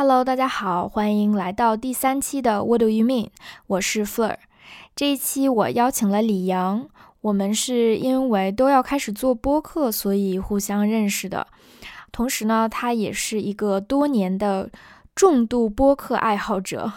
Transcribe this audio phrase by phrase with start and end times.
[0.00, 3.30] Hello，大家好，欢迎来到第三期的 What Do You Mean？
[3.66, 4.36] 我是 Fleur。
[4.94, 6.88] 这一期我邀请了李阳，
[7.20, 11.48] 我们是因为都要开始做播客，所以互相认识的。
[12.12, 14.70] 同时呢，他也是一个多年的
[15.16, 16.92] 重度播客爱好者。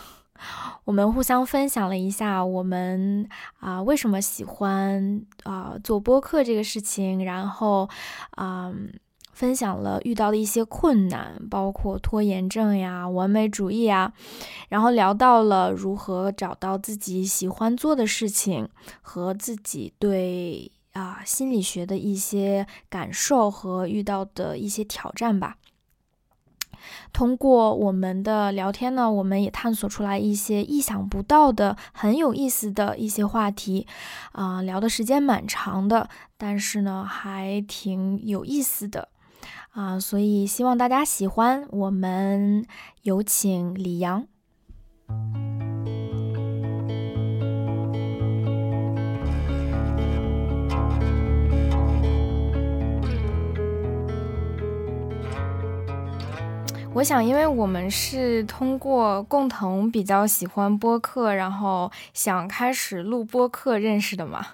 [0.83, 3.27] 我们互相分享了一下我们
[3.61, 7.89] 啊为什么喜欢啊做播客这个事情，然后
[8.35, 8.71] 啊。
[9.41, 14.13] 分享了遇到的一些困难，包括拖延症呀、完美主义啊，
[14.69, 18.69] 然后聊到了如何找到自己喜欢做的事情
[19.01, 25.57] 和自己对啊心理学的一些感受和遇到的一些挑战吧。
[27.11, 33.87] 通过我们的聊天呢，我们也探索出来一些意想不到的、很有意思的一些话题，
[34.33, 39.09] 啊，聊的时间蛮长的，但是呢，还挺有意思的。
[39.71, 41.65] 啊，所以希望大家喜欢。
[41.69, 42.65] 我们
[43.03, 44.27] 有请李阳。
[56.93, 64.45] 我想，因为我们是通过共同比较喜欢播客，然后想开始录播客认识的嘛。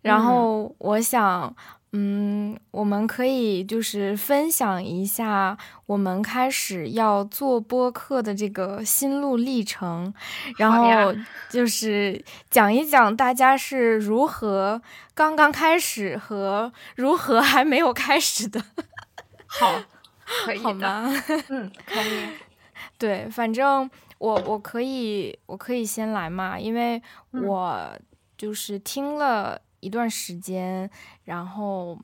[0.00, 1.56] 然后我想。
[1.96, 5.56] 嗯，我们可以就是分享一下
[5.86, 10.12] 我们开始要做播客的这个心路历程，
[10.58, 11.14] 然后
[11.48, 14.82] 就是讲一讲大家是如何
[15.14, 18.60] 刚刚开始和如何还没有开始的。
[19.46, 19.80] 好，
[20.44, 21.12] 可以吗？
[21.48, 22.18] 嗯，可以。
[22.98, 27.00] 对，反正我我可以我可以先来嘛，因为
[27.30, 27.96] 我
[28.36, 29.60] 就是听了。
[29.80, 30.90] 一段时间，
[31.24, 31.98] 然后，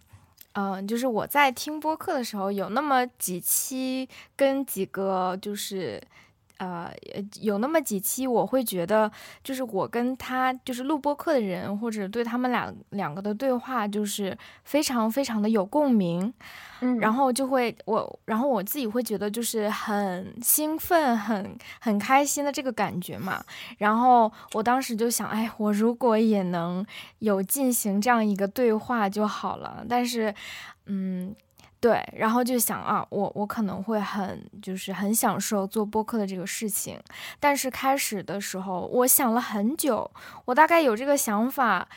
[0.53, 6.03] 嗯，就是我在听播客的时候，有那么几期跟几个就是。
[6.61, 6.93] 呃，
[7.41, 9.11] 有那么几期，我会觉得，
[9.43, 16.31] 就是我跟他，就是录播课的人，或者对他们俩两个的对话，就是非常非常的有共鸣，
[16.83, 23.43] 嗯，然后就会我，然后我自己会觉得就是很兴奋，很很开心的这个感觉嘛，
[23.79, 26.85] 然后我当时就想，哎，我如果也能
[27.21, 30.35] 有进行这样一个对话就好了，但是，
[30.85, 31.35] 嗯。
[31.81, 37.01] 对，然后就想啊，我我可能会很就是很享受做播客的这个事情，
[37.41, 40.11] 但是开始的时候，我想了很久，
[40.45, 41.89] 我大概有这个想法，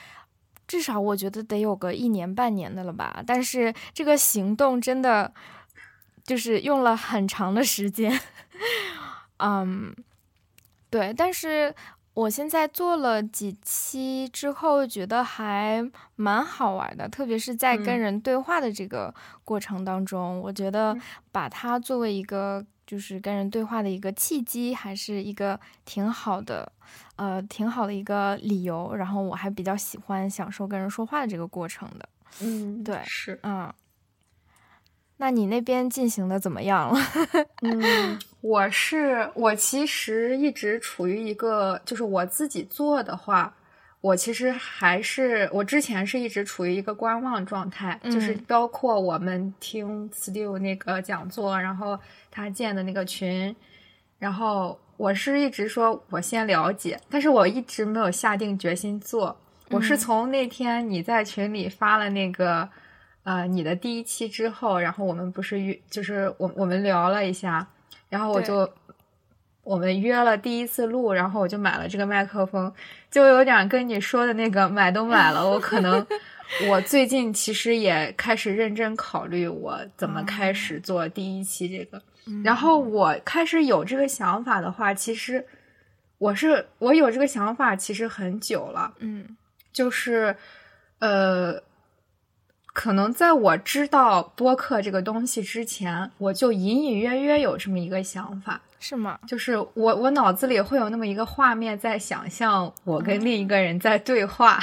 [0.66, 5.33] 至少我觉得得有个一年半年的了吧，但是这个行动真的
[6.23, 8.17] 就是用了很长的时间，
[9.44, 9.94] 嗯，
[10.89, 11.75] 对，但是。
[12.13, 15.84] 我现在做了几期之后，觉得还
[16.16, 19.13] 蛮好玩的，特别是在跟人对话的这个
[19.44, 20.96] 过程当中，我觉得
[21.31, 26.72] 把它作为一个就是跟人对话的一个契机，还是一个挺好的，
[27.16, 28.94] 呃，挺好的一个理由。
[28.95, 32.09] 然后我还比较喜欢享受跟人说话的这个过程的。
[32.41, 33.74] 嗯，对，是，嗯。
[35.18, 37.00] 那你那边进行的怎么样了？
[37.62, 43.56] 嗯，我是我其实一直处于一个，就是我自己做的话，
[44.01, 51.97] 我其实还是我之前是一直处于一个观望状态，就是包括我们听 Stu 那个讲座，然后
[52.30, 53.56] 他建的那个群，
[54.19, 59.38] 然后我是一直说我先了解，但是我一直没有下定决心做。
[59.69, 62.68] 我是从那天你在群里发了那个。
[63.23, 67.66] 呃，你的第一期之后，然后我们不是约，就是我我们聊了一下，
[68.09, 68.69] 然后我就
[69.63, 72.73] 我们约了第一次录，然后我就买了这个麦克风，
[73.09, 75.50] 就有点跟你说的那个买都买了。
[75.50, 76.06] 我可能
[76.69, 82.01] 我最近其实也开始认真考虑我怎么开始做第一期这个，
[82.44, 85.47] 然后我开始有这个想法的话，其实
[86.17, 89.38] 我是我有这个想法其实很久了，嗯，
[89.72, 90.35] 就是
[91.00, 91.63] 呃。
[92.73, 99.19] 可能在我知道播客这个东西之前，我就隐隐约约有这么一个想法，是吗？
[99.27, 104.59] 就是我我脑子里会有那么一个画面在想象我跟另一个人在对话，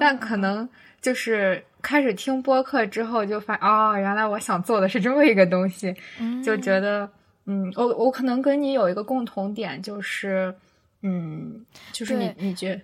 [0.00, 0.66] 但可能
[1.02, 5.94] 就是开始听播客之后就发哦，原来我想做的是这么一个东西，
[6.42, 7.08] 就觉得
[7.44, 10.54] 嗯，我我可能跟你有一个共同点，就是
[11.02, 11.62] 嗯，
[11.92, 12.80] 就是你你觉，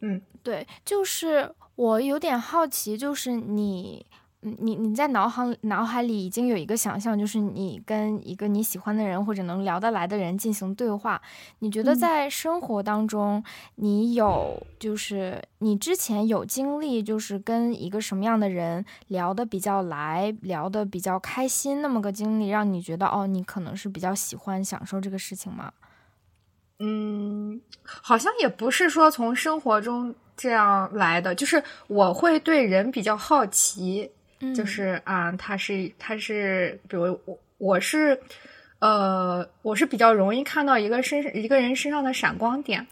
[0.00, 4.06] 嗯，对，就是我有点好奇，就是你。
[4.44, 11.22] 你你在脑海脑海里已经有一个想象，就是你跟一个你喜欢的人或者能聊得来的人进行对话。
[11.60, 13.42] 你觉得在生活当中，
[13.76, 25.72] 你有就是你之前有经历，就是跟一个什么样的人聊得比较来，聊得比较开心，那么个经历，让你觉得哦，你可能是比较喜欢享受这个事情吗？
[26.80, 34.10] 嗯，好像也不是说从生活中这样来的，就是我会对人比较好奇。
[34.54, 38.20] 就是啊，他是他是，比如我我是，
[38.80, 42.84] 呃，我是比较容易看到一个身一个人身上的闪光点，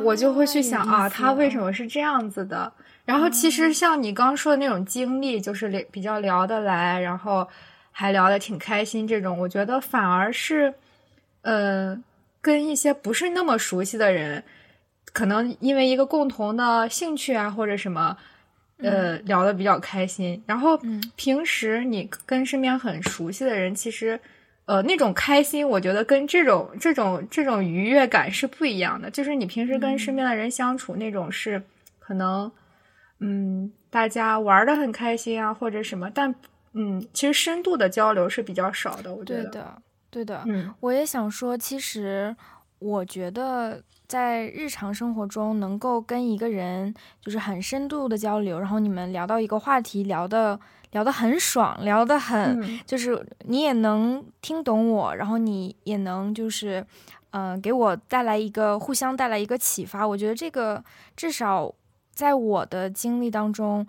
[0.00, 2.72] 我就会去想啊，他为什么是这样子的？
[3.04, 7.46] 然后其实像你刚说的那种经历，就是聊比较聊得来，然后
[7.92, 10.72] 还聊得挺开心，这种我觉得反而是，
[11.42, 12.02] 呃，
[12.40, 14.42] 跟一些不是那么熟悉的人，
[15.12, 18.16] 可能因为一个共同的兴趣啊或者什么。
[18.78, 20.42] 呃，聊的比较开心。
[20.46, 20.78] 然后
[21.16, 24.20] 平时你跟身边很熟悉的人，其实，
[24.66, 29.10] 呃，那种开心，我觉得跟这种这种这种愉悦感是不一样的。
[29.10, 31.62] 就是你平时跟身边的人相处，那种是
[31.98, 32.52] 可能，
[33.20, 36.10] 嗯，大家玩的很开心啊，或者什么。
[36.10, 36.34] 但
[36.74, 39.14] 嗯，其实深度的交流是比较少的。
[39.14, 40.42] 我觉得，对的，对的。
[40.46, 42.36] 嗯，我也想说，其实
[42.78, 43.82] 我觉得。
[44.08, 50.58] 在日常生活中，能够跟一个人就是很深度的交流，然后你们聊到一个话题，聊的
[50.92, 56.86] 聊得很爽，聊得很，就是你也能听懂我，然后你也能就是，
[57.30, 60.06] 嗯，给我带来一个互相带来一个启发。
[60.06, 60.82] 我觉得这个
[61.16, 61.74] 至少
[62.12, 63.86] 在我的经历当中，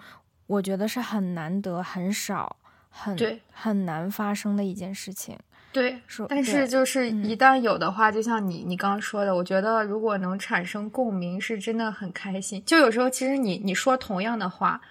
[0.47, 2.57] 我觉得是很难得、很少、
[2.89, 3.15] 很
[3.53, 5.37] 很难发生的一件事情。
[5.77, 5.95] 对，
[6.27, 12.63] 但是就是一旦有的话，就像你你刚刚说的，我觉得如果能产生共鸣，是真的很开心。
[12.65, 14.81] 就有时候其实你你说同样的话，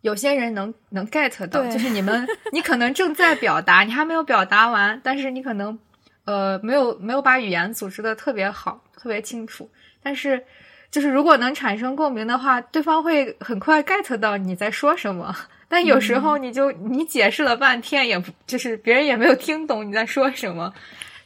[0.00, 5.78] 有些人能能 get 到，就是你们 你可能正在表达，你还没有表达完，但是你可能
[6.24, 9.70] 呃没有没有把语言组织的特别好，特别清楚。
[10.02, 10.44] 但是
[10.90, 15.32] 就是如果能产生共鸣的话，对方会很快 get 到你在说什么。
[15.72, 20.70] 但有时候你就你解释了半天，也不就是别人也没有听懂你在说什么，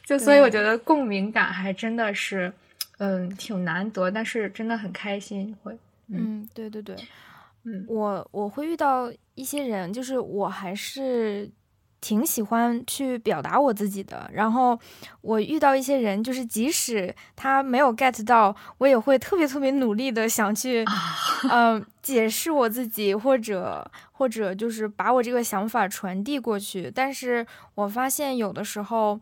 [0.05, 2.53] 就所以我觉得共鸣感还真的是，
[2.99, 5.77] 嗯，挺难得，但是真的很开心会。
[6.07, 6.95] 嗯，对对对，
[7.65, 11.49] 嗯，我我会遇到一些人，就是我还是。
[11.99, 14.79] 挺喜欢去表达我自己的，然后
[15.21, 20.85] 我遇到一些人，就是即使他没有 get 到，我也会特别特别努力的想去，
[21.51, 27.45] 嗯，解释我自己，或者或者就是把我这个想法传递过去，但是
[27.75, 29.19] 我发现有的时候。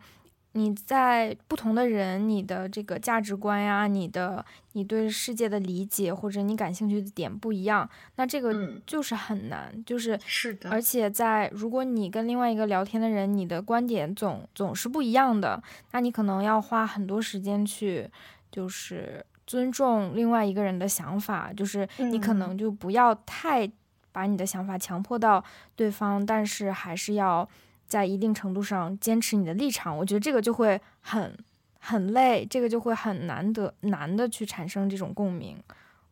[0.56, 4.42] 你在不同的人，你的这个价值观呀，你的
[4.72, 10.70] 你对世界的理解或者你感兴趣的点不一样，那这个就是很难，就是是的。
[10.70, 15.62] 而且在如果你跟另外一个聊天的人，你的观点总总是不一样的，
[15.92, 18.08] 那你可能要花很多时间去，
[18.50, 23.70] 就是尊重另外一个人的想法，就是你可能就不要太
[24.10, 25.44] 把你的想法强迫到
[25.74, 27.46] 对方，但是还是要。
[27.86, 31.36] 在一定程度上坚持你的立场，我觉得这个就会很
[31.78, 35.56] 很累，这个就会很难得难的去产生这种共鸣。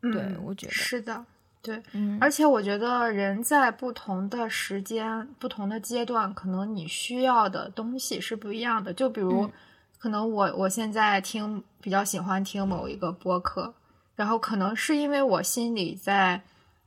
[0.01, 1.25] 对，我觉得是的，
[1.61, 8.93] 对，嗯，而且我觉得人在不同的时间、不同的阶段，可能你需要的东西是不一样的。
[8.93, 9.49] 就比如，
[9.97, 13.73] 可能我我现在听比较喜欢听某一个播客，
[14.15, 16.41] 然后可能是因为我心里在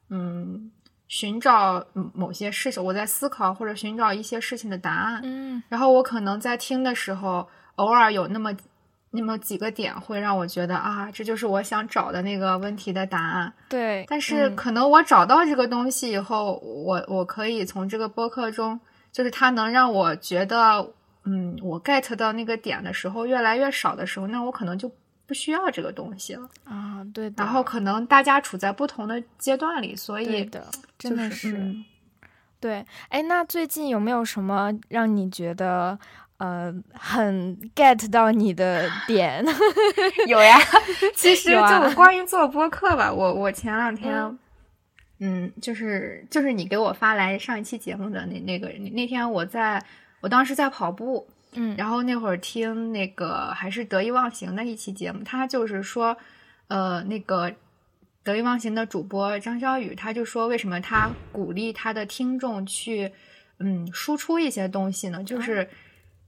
[0.08, 0.70] 嗯。
[1.08, 1.84] 寻找
[2.14, 5.20] 某些事情，我在思考或者寻找一些事情的答案。
[5.24, 8.54] 嗯，然后我可能在听的时候，偶尔有那么
[9.10, 13.52] 那么几个点会让我觉得啊，这就是我想找的那个问题的答案。
[13.68, 18.78] 对，但是可能我找到这个东西以后，我我可以从这个播客中，
[19.10, 20.86] 就是它能让我觉得，
[21.24, 24.92] 嗯，我 get 到那个点的时候越来越少的时候，那我可能就。
[25.28, 27.30] 不需要这个东西了啊，对。
[27.36, 30.66] 然后可能大家处在不同的阶段里，所以的
[30.98, 31.74] 真的是，
[32.58, 32.82] 对。
[33.10, 35.98] 哎，那最近有没有什么让你觉得
[36.38, 39.44] 呃很 get 到你的点？
[40.26, 40.58] 有呀，
[41.14, 44.38] 其实就关于做播客吧，我我前两天，
[45.20, 49.84] 嗯，就是就是你给我发来上一期节目的那那个那天我在
[50.20, 51.28] 我当时在跑步。
[51.52, 56.16] 嗯，然后那会儿听那个还是得意忘形的一期节目，他就是说，
[56.68, 57.52] 呃，那个
[58.22, 63.10] 得意忘形的主播张小雨，他就说为什么他鼓励他的听众去，
[63.58, 65.24] 嗯，输出一些东西呢？
[65.24, 65.68] 就是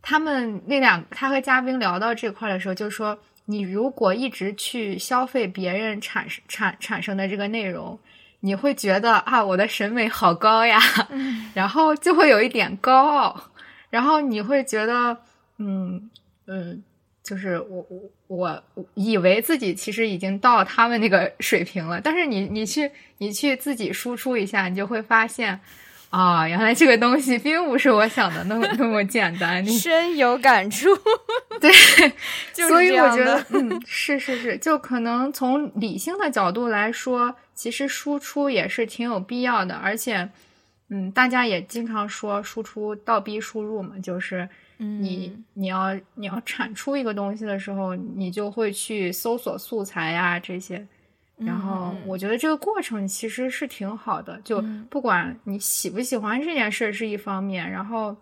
[0.01, 7.99] 他们那两他和嘉宾聊到这块的时候，就说你如果一直去消费别人产产产生的这个内容，
[8.41, 10.81] 你会觉得啊，我的审美好高呀，
[11.53, 13.51] 然后就会有一点高傲，
[13.91, 15.17] 然后你会觉得，
[15.59, 16.09] 嗯
[16.47, 16.83] 嗯，
[17.23, 25.61] 就是我我我以为自己其实已经到他们那个 水平了，但是你你去你去自己输出一下，你就会发现。
[26.11, 29.65] 啊，原来这个东西并不是我想的那么 那么简单。
[29.65, 30.89] 深有感触，
[31.61, 31.71] 对，
[32.69, 39.77] 所以我觉得，嗯，是是是，就可能从理性的角度来说，其实输出也是挺有必要的。
[39.77, 40.29] 而且，
[40.93, 50.85] 嗯，大家也经常说输出倒逼输入嘛，就是你你要你要产出一个东西的时候，你就会去搜索素材呀这些。
[51.37, 58.17] 然后我觉得这个过程其实是挺好的，就不管你喜不喜欢这件事是一方面，然后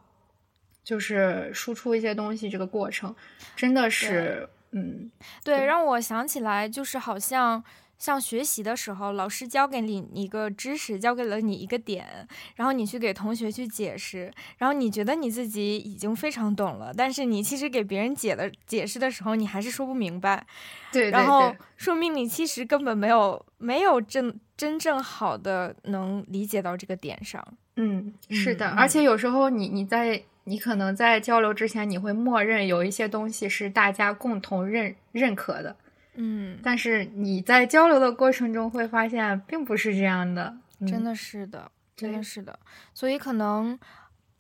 [0.84, 3.16] 就是输出一些东西，这个过程
[3.56, 5.10] 真的是，嗯，
[5.42, 7.64] 对，让我想起来就是好像。
[7.98, 12.26] 像学习的时候，老师教给你一个知识，教给了你一个点，
[12.56, 20.46] 然后你去给同学去解释，然后你觉得你自己已经非常懂了，但是你其实给别人解的解释的时候，你还是说不明白。
[20.92, 27.44] 对，然后说明你其实根本没有没有真真正好的能理解到这个点上。
[27.76, 35.76] 嗯，是的，而且有时候你你在你可能在交流之前，你会默认有一些东西是大家共同认认可的。
[36.20, 42.58] 嗯，但是你在交流的过程中会发现，并不是这样的，真的是的，真的是的。
[42.92, 43.78] 所以可能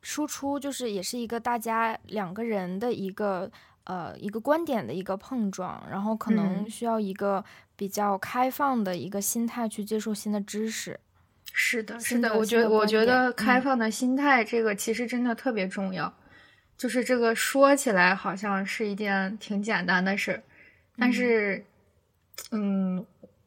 [0.02, 3.48] 输出就是也是一个大家两个人的一个
[3.84, 7.44] 呃一个观点的一个碰撞，然后可能需要一个
[7.76, 10.98] 比较开放的一个心态去接受新的知识。
[11.52, 16.12] 是的，是的，我觉得我觉得开放的心态这个其实真的特别重要。
[16.76, 20.42] 就是这个说起来好像是一件挺简单的事儿。
[20.98, 21.64] 但是，
[22.50, 23.06] 嗯，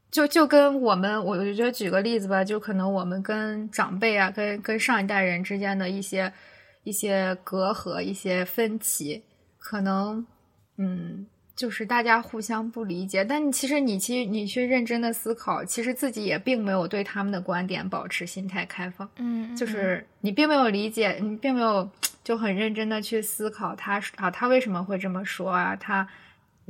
[0.09, 6.31] 就就跟我们，我就觉得举个例子吧，就可能我们跟长辈啊，跟跟上一代人之间的一些
[6.83, 9.21] 一些隔阂、一些分歧，
[9.57, 10.25] 可能，
[10.77, 13.25] 嗯，就是大家互相不理解。
[13.25, 19.09] 但其实你其实你去认真的思考，其实自己也并没有对他们的观点保持心态开放。
[19.17, 21.89] 嗯，就是你并没有理解，你并没有
[22.23, 25.75] 就很认真的去思考他啊，他为什么会这么说啊？
[25.75, 26.07] 他。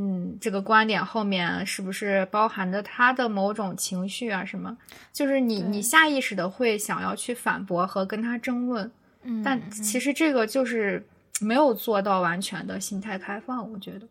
[0.03, 4.43] 嗯，这个观点后面是不是包含着他的某种情绪啊？
[4.43, 4.75] 什么？
[5.13, 8.91] 就是你你下意识的会想要去反驳和跟他争论，
[9.21, 11.05] 嗯，但其实这个就是
[11.39, 14.07] 没有做到完全的心态开放，我觉得。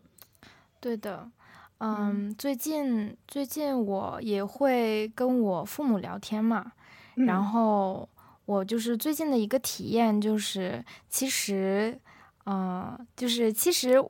[0.79, 1.29] 对的，
[1.79, 6.71] 嗯，最近最近我也会跟我父母聊天嘛，
[7.15, 8.07] 然后
[8.45, 11.99] 我就是最近的一个体验就是，其实，
[12.45, 14.01] 嗯，就是其实。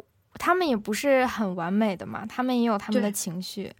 [0.44, 3.72] 他们也不是很完美的嘛，他们也有他们的情绪。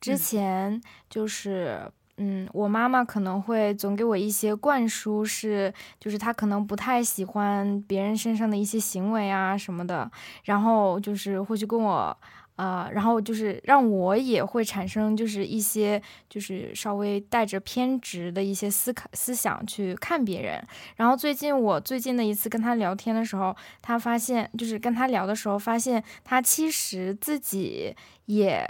[0.00, 1.80] 之前就是，
[2.16, 10.10] 嗯，我妈妈可能会总给我一些灌输，是就是她可能不太喜欢别人身上的一些行为啊什么的，
[10.42, 12.18] 然后就是会去跟我。
[12.58, 20.60] 呃，然后就是让我也会产生就是一些就是稍微带着偏执的一些思考思想去看别人。
[20.96, 28.66] 然后最近我最近的一次跟他聊天的时候，他发现就是跟他聊的时候发现他其实自己也，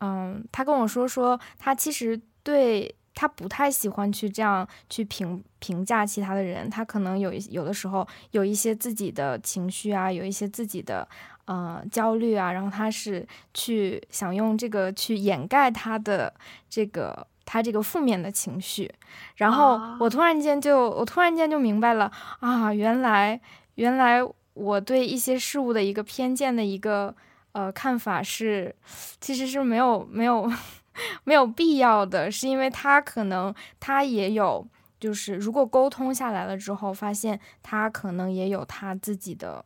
[0.00, 11.08] 嗯，他跟我说说他其实对他不太喜欢去这样去评评价其他的人，他可能有有的时候有一些自己的情绪啊，有一些自己的。
[11.46, 16.34] 呃，焦虑啊，然后他是去想用这个去掩盖他的
[16.68, 18.92] 这个他这个负面的情绪，
[19.36, 22.10] 然后我突然间就我突然间就明白了
[22.40, 23.40] 啊，原来
[23.76, 24.20] 原来
[24.54, 27.14] 我对一些事物的一个偏见的一个
[27.52, 28.74] 呃看法是，
[29.20, 30.50] 其实是没有没有
[31.22, 34.66] 没有必要的，是因为他可能他也有，
[34.98, 39.64] 就是如果沟通下来了之后，发现他可能也有他自己的。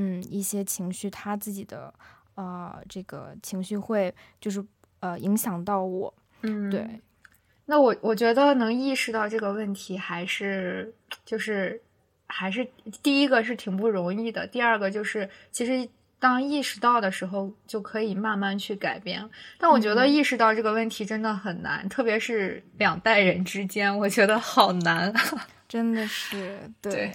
[0.00, 1.92] 嗯，一些情绪，他自己的，
[2.36, 4.64] 呃，这个情绪会就是
[5.00, 6.14] 呃影响到我。
[6.42, 6.88] 嗯，对。
[7.66, 11.82] 那我我觉得能意识到这个问题，还是就是
[12.28, 12.64] 还是
[13.02, 14.46] 第一个是挺不容易的。
[14.46, 15.88] 第二个就是，其实
[16.20, 19.28] 当意识到的时候，就可以慢慢去改变。
[19.58, 25.12] 但我觉得意识到这个问题真的很难，特别是两代人之间，我觉得好难。
[25.68, 27.12] 真的是，对，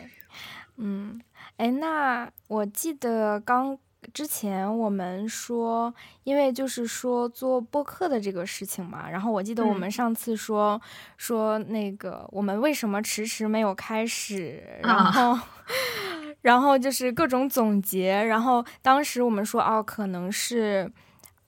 [0.76, 1.22] 嗯。
[1.58, 3.78] 哎，那我记得刚
[4.12, 5.94] 之前我们说，
[6.24, 10.82] 因为就是说做播客的这个事情嘛，然后我记得我们上次说
[11.16, 15.40] 说那个我们为什么迟迟没有开始，然后
[16.42, 20.92] 然后就是各种总结，然后当时我们说哦，可能是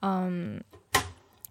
[0.00, 0.58] 嗯，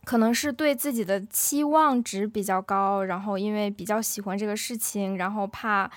[0.03, 5.91] 可能是对自己的期望值比较高，然后因为比较喜欢这个事情，然后怕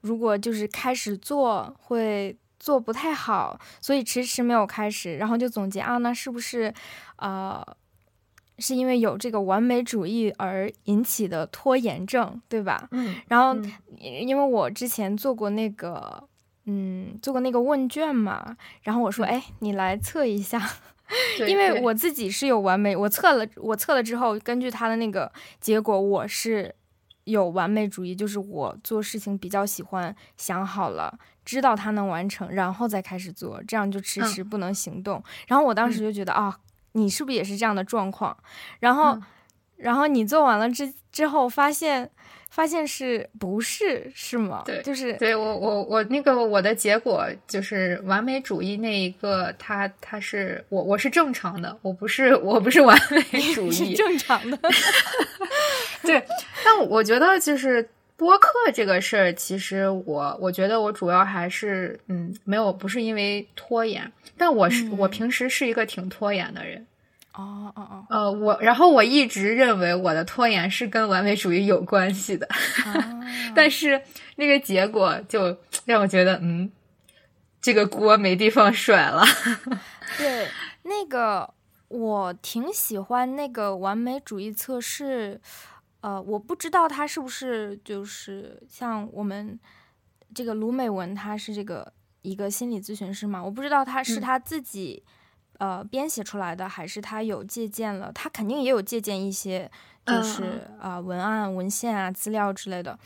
[0.00, 6.72] 如果就是开始做会做不太好，所以迟迟没有开始，然后就总结啊，那是不是
[7.16, 7.64] 呃？
[8.62, 12.88] 是因为有这个完美主义而引起的拖延症，对吧？
[12.90, 13.58] 嗯，然后
[13.96, 16.22] 因为我之前做过那个，
[16.66, 20.60] 嗯，做过那个问卷嘛，然后我说，哎，你来测一下，
[21.48, 26.74] 因为我自己是有完美，我测了，我测了之后，根据他的那个结果，我是
[27.30, 35.22] 有完美主义，就是我做事情比较喜欢想好了，知道他能完成，然后再开始做，这样就迟迟不能行动。
[35.48, 36.58] 然后我当时就觉得啊。
[36.94, 38.36] 你是不是也是这样的状况？
[38.80, 39.16] 然后，
[39.80, 42.10] 然后你做完了之之后，发现
[42.50, 44.62] 发现是不是是吗？
[44.66, 53.22] 对，就是对我我我那个我的结果就是完美主义那一个，他他是我我是正常的，我不是我不是完美
[53.54, 54.58] 主义，是正常的。
[56.02, 56.22] 对，
[56.64, 64.10] 但我觉得就是播客这个事儿，其实我我觉得我主要还是嗯没有不是因为拖延。
[64.36, 66.84] 但我是我平时是一个挺拖延的人，
[67.34, 72.48] 哦哦哦，呃，我然后我一直认为我的拖延是跟完美主义有关系的，
[73.54, 74.02] 但是
[74.36, 76.70] 那个结果就让我觉得，嗯，
[77.60, 79.22] 这个锅没地方甩了。
[80.18, 80.48] 对，
[80.82, 81.54] 那个
[81.88, 85.40] 我挺喜欢那个完美主义测试，
[86.00, 89.58] 呃，我不知道他是不是就是像我们
[90.34, 91.92] 这个卢美文，他是这个。
[92.22, 95.02] 一个心理咨询师嘛，我不知道他是他自己
[95.60, 98.10] 呃编写出来的，还是他有借鉴了。
[98.12, 99.70] 他肯定也有借鉴一些，
[100.04, 102.98] 就是啊文案、文献啊、资料之类的。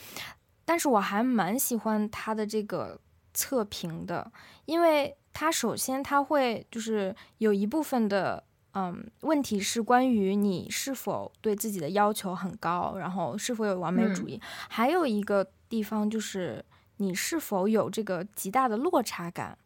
[0.64, 2.98] 但是我还蛮喜欢他的这个
[3.34, 4.32] 测评的，
[4.64, 8.42] 因为他首先他会就是有一部分的
[8.72, 14.40] 嗯问题是关于你是否对自己的要求很高，然后是否有完美主义。
[14.68, 16.64] 还有一个地方就是。
[16.98, 19.58] 你是否有这个极大的落差感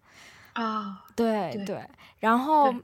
[0.63, 1.05] 啊？
[1.15, 1.83] 对对，
[2.19, 2.75] 然后，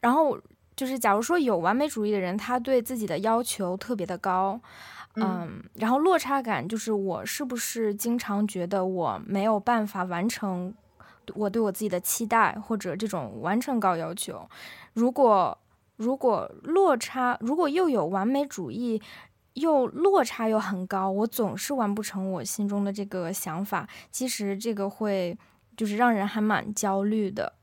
[0.00, 0.38] 然后
[0.74, 4.60] 就是，假如说有完美主义的人，他对自己的要求特别的高，
[5.14, 10.74] 嗯，然后落差感就是我是不是经常觉得我没有办法完成
[11.34, 14.48] 我对我自己的期待，或者这种完成高要求？
[14.94, 15.56] 如果
[15.96, 19.00] 如果落差，如果又有完美主义。
[19.54, 23.88] 又落差又很高，我总是完不成我心中的这个想法。
[24.08, 25.36] 其实这个会
[25.78, 27.54] 就是让人还蛮焦虑的。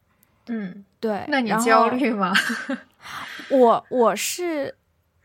[0.47, 1.23] 嗯，对。
[1.27, 2.33] 那你焦虑吗？
[3.51, 4.75] 我我是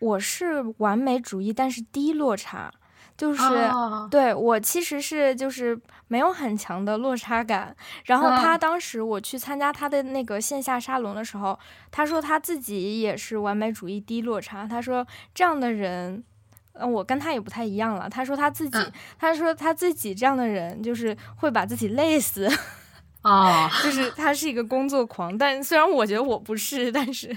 [0.01, 2.71] 我是完美主义，但是低落差，
[3.17, 3.43] 就是
[4.11, 7.75] 对我其实是就是没有很强的落差感。
[8.05, 11.59] 然后他当时我去参加他的那个线下沙龙的时候，
[11.91, 14.67] 他说他自己也是完美主义低落差。
[14.67, 16.25] 他说这样的人。
[16.73, 18.09] 嗯，我跟他也不太一样了。
[18.09, 18.79] 他说他自己，
[19.19, 22.49] 他说他自己这样的人就是会把自己累死，
[23.23, 25.37] 啊， 就是他是一个工作狂。
[25.37, 27.37] 但虽然我觉得我不是，但是，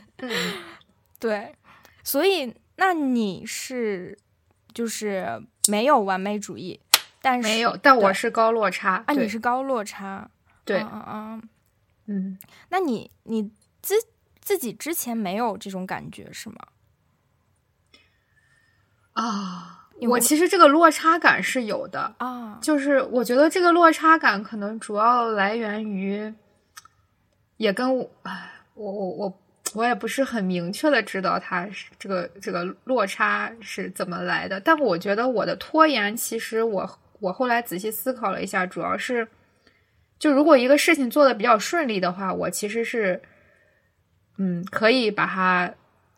[1.19, 1.55] 对，
[2.03, 4.17] 所以那你是
[4.73, 6.79] 就是没有完美主义，
[7.21, 10.29] 但是没有，但我是高落差啊，你是高落差，
[10.65, 11.49] 对，嗯嗯
[12.07, 13.95] 嗯，那你你自
[14.41, 16.55] 自己之前没有这种感觉是吗？
[19.13, 26.33] 啊，我其实这个落差感是有的啊，就是我觉得这个落差感可能主要来源于，
[27.57, 28.09] 也跟我，
[28.73, 29.39] 我我我
[29.75, 39.27] 我也不是很明确的知道它是这个这个落差是怎么来的，但我觉得我的拖延，其实我我后来仔细思考了一下，主要是，
[40.19, 43.21] 就如果一个事情做的比较顺利的话，我其实是，
[44.37, 45.73] 嗯，可以把它。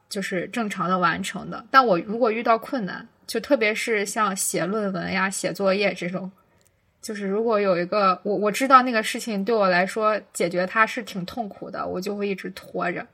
[0.07, 6.31] 就是正常的完成的，但我如果遇到困难，就特别是像写论文呀、写作业这种，
[7.01, 13.05] 就是如果有一个我我知道那个事情对我来说解决它是挺痛苦的，我就会一直拖着。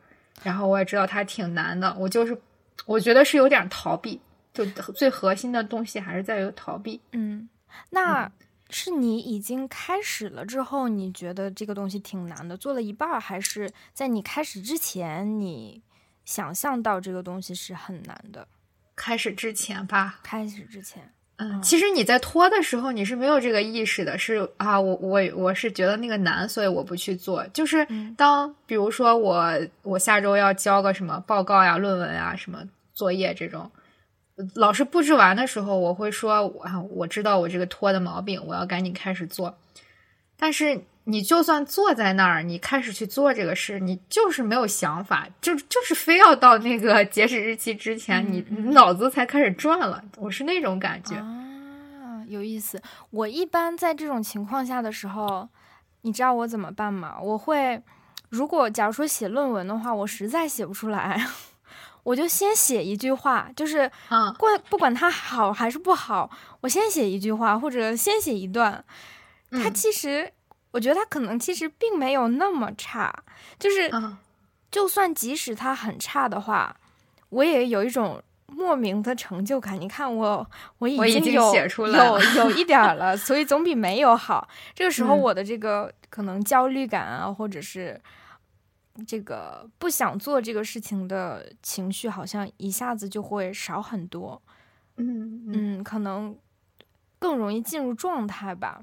[0.43, 2.37] 然后我也知道它挺难的，我就是
[2.85, 4.19] 我觉得是有点逃避，
[4.53, 6.99] 就最核心的东西还是在于逃避。
[7.13, 7.47] 嗯，
[7.91, 8.29] 那
[8.69, 15.81] 是你已经开始了之后，你觉得这个东西挺难的，做了一半，还是在你开始之前你？
[16.25, 18.47] 想象到这个东西是很难的，
[18.95, 20.19] 开始之前吧。
[20.23, 27.45] 开始之前，嗯，其实你在拖的时候，你是没有这个意识的，是啊，我我我是觉得那个难，所以我不去做。
[27.47, 33.71] 就是当比如说我我下周要交个什么报告呀、论文啊、什么作业这种，
[34.55, 39.57] 老师布置完的时候，我会说，啊我知道我这个拖的毛病，我要赶紧开始做。
[40.37, 50.03] 但是你就算坐在那儿，你开始去做这个事，你就是没有想法，就就是非要到那个截止日期之前，你脑子才开始转了。
[50.17, 52.81] 我是那种感觉啊，有意思。
[53.09, 55.49] 我一般在这种情况下的时候，
[56.01, 57.17] 你知道我怎么办吗？
[57.19, 57.81] 我会，
[58.29, 61.25] 如果假如说写论文的话，我实在写不出来，
[62.03, 66.29] 我就先写一句话，就是啊，不不管它好还是不好，
[66.61, 68.83] 我先写一句话，或者先写一段。
[69.51, 70.31] 它其实，
[70.71, 73.13] 我觉得他可能其实并没有那么差，
[73.59, 73.91] 就是，
[74.71, 76.75] 就算即使他很差的话，
[77.29, 79.79] 我也有一种莫名的成就感。
[79.79, 84.47] 你看我，我已经有写出来有有一点了，所以总比没有好。
[84.73, 87.99] 这个时候，我的这个可能焦虑感啊，或者是
[89.05, 94.41] 这个不想做这个事情的情绪，好像一下子就会少很多。
[94.95, 96.37] 嗯嗯，可能
[97.19, 98.81] 更容易进入状态吧。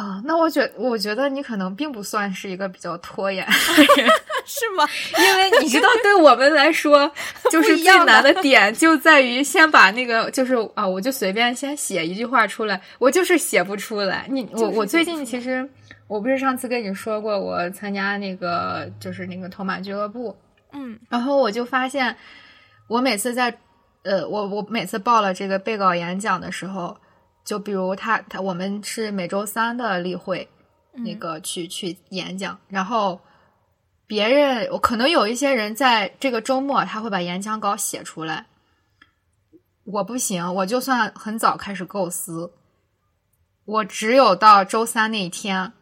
[0.00, 4.10] 啊，那我觉我觉得你可能并不算是一个比较拖延的人，
[4.46, 4.88] 是吗？
[5.18, 7.12] 因为你知道，对我们来说，
[7.52, 14.24] 就是最难的点就在于先把那个，就是啊，我就随便先写一句话出来，我就是写不出来。
[14.30, 15.68] 你我我最近其实，
[16.08, 20.34] 我不是上次跟你说过，我参加那个就是那个头马俱乐部，
[20.72, 22.16] 嗯，然后我就发现，
[22.88, 23.54] 我每次在
[24.04, 26.96] 呃，我我每次报了这个被告演讲的时候。
[27.44, 30.48] 就比如他他我们是每周三的例会，
[30.92, 33.20] 那个去去演讲，然后
[34.06, 38.46] 别人我可能有一些人在这个周末他会把演讲稿写出来，
[39.84, 42.52] 我不行，我就算很早开始构思，
[43.64, 45.72] 我只有到周三那一天。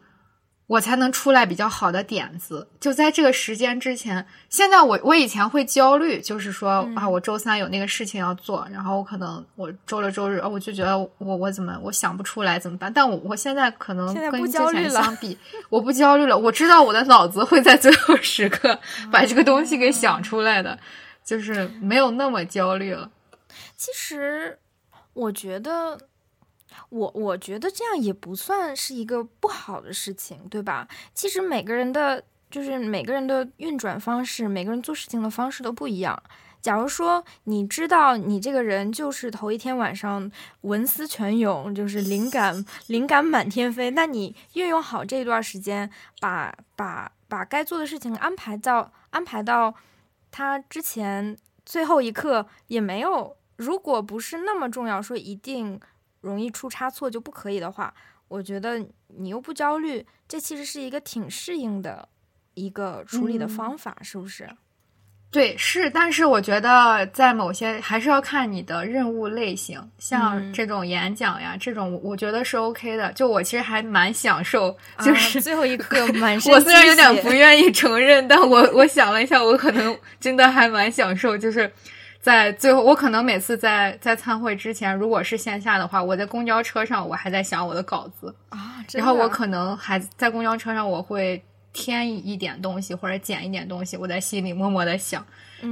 [0.69, 4.23] 我才能出来比较好的点子，就在这个时间之前。
[4.49, 12.93] 现在我我以前会焦虑，就是说啊，我周三有那个事情要做，然后我可能我周六周日，我就觉得我我怎么我想不出来怎么办？
[12.93, 15.35] 但我我现在可能跟之前相比，
[15.69, 16.37] 我不焦虑了。
[16.37, 18.79] 我知道我的脑子会在最后时刻
[19.11, 20.77] 把这个东西给想出来的，
[21.25, 23.09] 就是没有那么焦虑了。
[23.75, 24.59] 其实
[25.13, 25.97] 我觉得。
[26.89, 30.87] 我我觉得这样也不算是一个不好的事情，对吧？
[31.13, 36.21] 其实每个人的，就是每个人的运转方式，每个人做事情的方式都不一样。
[36.61, 40.29] 假如说你知道你这个人就是头一天晚上
[40.61, 49.73] 文思泉涌，就是灵感灵感满天飞，那你运用好这一段时间，把把把该做的事情安排到安排到
[50.31, 55.79] 他之前最后一刻也没有，如果不是那么重要，说一定。
[56.21, 57.93] 容易出差错就不可以的话，
[58.27, 58.77] 我觉得
[59.07, 62.07] 你又不焦虑，这其实是一个挺适应的
[62.53, 64.49] 一个处理的方法，是不是？
[65.31, 73.13] 对，是，但是我觉得在某些还是要看你的任务类型，像这种演讲呀，这种我觉得是 OK 的。
[73.13, 81.71] 就我其实还蛮享受，就是最后一 刻满我虽然有点不愿意承认，但我我想了一下，我可能真的还蛮享受，就是。
[82.21, 88.83] 在最后，我可能每次在在参会之前，如果是线下的话，我在公交车上，我还在想我的稿子啊。
[88.93, 95.25] 然后我可能还在公交车上，我会添一点东西或者减一点东西，我在心里默默的想。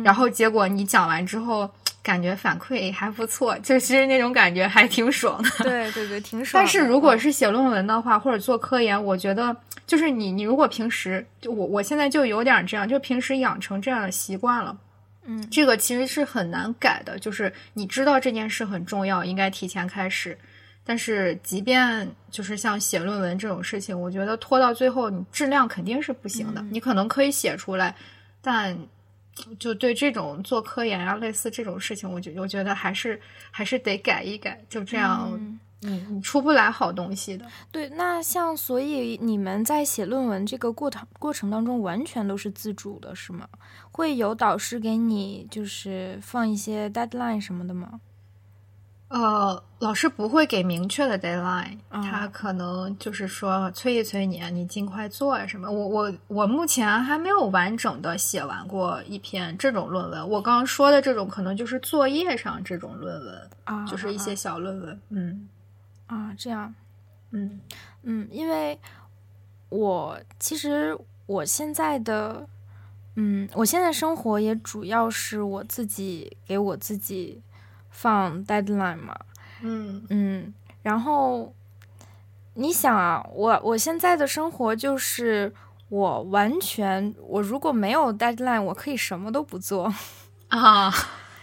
[0.03, 1.69] 然后结果你讲完之后，
[2.01, 5.49] 感觉反馈还不错，就其实那种感觉还挺爽的。
[5.63, 6.63] 对对对，挺爽。
[6.63, 9.55] 但是如果是写论文的话，或者做科研，我觉得
[9.85, 14.77] 就是你你如果平时就我我现在就有点这样，就平时养成这样的习惯了。
[15.27, 20.37] 嗯，这个其实是很难改的，就是你知道这件事很重要，应该提前开始。
[20.83, 26.61] 但是，即便就是像写论文这种事情，我觉得拖到最后，你质量肯定是不行的。
[26.71, 27.93] 你可能可以写出来，
[28.41, 28.77] 但
[29.59, 33.19] 就对这种做科研啊，类似这种事情，我觉我觉得还是
[33.51, 35.29] 还是得改一改，就这样。
[35.81, 37.45] 嗯，你出不来好东西的。
[37.71, 43.47] 对，那像所以你们在写论文这个过程过程当中，完全都是自主的，是吗？
[43.97, 47.99] 会有导师给你就是放一些 deadline 什么的吗？
[49.07, 55.71] 呃，老师不会给明确的 deadline，他可能就是说催一催你，你尽快做啊什么。
[55.71, 60.29] 我我我目前还没有完整的写完过一篇这种论文。
[60.29, 65.49] 我刚刚说的这种，可能就是作业上这种论文啊，就是一些小论文，嗯。
[66.05, 66.71] 啊，这样，
[67.31, 67.59] 嗯
[68.03, 68.79] 嗯，因为
[69.69, 72.47] 我其实我现在的，
[73.19, 77.41] 嗯，我现在生活也主要是我自己给我自己
[77.89, 79.17] 放 deadline 嘛，
[79.63, 80.53] 嗯嗯，
[80.83, 81.51] 然后
[82.53, 85.51] 你想啊，我我现在的生活就是
[85.89, 89.91] 我完全，我如果没有 deadline，我可以什么都不做
[90.49, 90.93] 啊。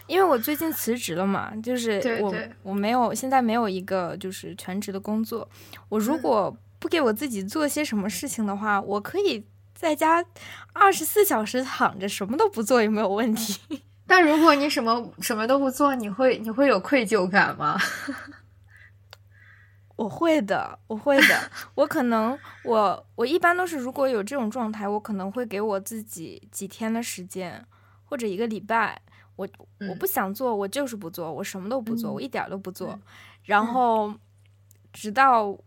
[0.07, 5.49] 因为我最近辞职了嘛，就是我我没有现在没有一个就是全职的工作。
[5.89, 9.43] 我如果不给我自己做些什么事情的话，我可以
[9.75, 10.25] 在家
[10.73, 13.83] 二十四小时躺着，什么都不做也没有问题。
[14.07, 17.77] 但如果你什么什么都不做，你会你会有愧疚感吗？
[19.97, 21.51] 我会的，我会的。
[21.73, 27.65] 我可能我我一般都是，如果有这种状态，我可能会给我自己几天的时间，
[28.03, 29.01] 或者一个礼拜。
[29.37, 29.45] 我
[29.89, 32.97] 我不想做，我就是不做，我什么都不做，我一点都不做。
[33.43, 34.13] 然后
[34.93, 35.57] 直到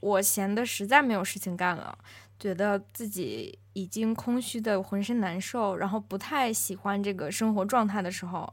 [0.00, 1.96] 我闲的实在没有事情干了，
[2.38, 8.52] 觉得自己已经空虚的浑身难受，然后不太喜欢这个生活状态的时候，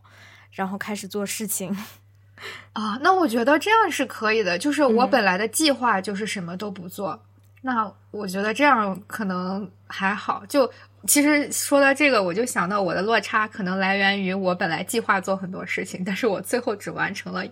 [0.52, 1.76] 然后开始做事情。
[2.74, 4.58] 啊，那我觉得这样是可以的。
[4.58, 7.24] 就是我本来的计划就是什么都不做，
[7.62, 10.44] 那我觉得这样可能还好。
[10.48, 10.68] 就
[11.06, 17.46] 其实说到这个，我就想到我的落差可能来源于我本来计划做很多事情，但是我最后只完成了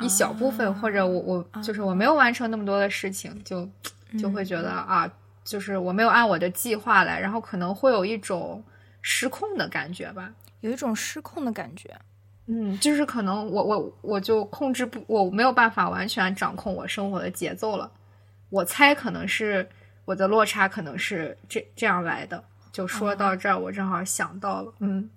[0.00, 3.68] 一小部分，或者我我就是我没有完成那么多的事情，就
[4.18, 5.10] 就会觉得啊，
[5.50, 8.62] 就是我没有按我的计划来，然后可能会有一种
[9.02, 11.92] 失控的感觉吧，有一种失控的感觉。
[12.46, 17.90] 嗯，就是可能我我我就控制不，我没有办法完全掌控我生活的节奏了。
[18.48, 19.68] 我猜可能是
[20.04, 22.44] 我的落差，可能是这这样来的。
[22.70, 24.72] 就说到这儿，我正好想到了。
[24.78, 25.10] 嗯，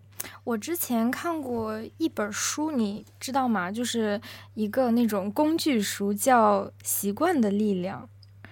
[0.44, 3.72] 我之前看过一本书，你知道吗？
[3.72, 4.20] 就是
[4.56, 8.02] 一个那种工具书，叫《习惯的力量》。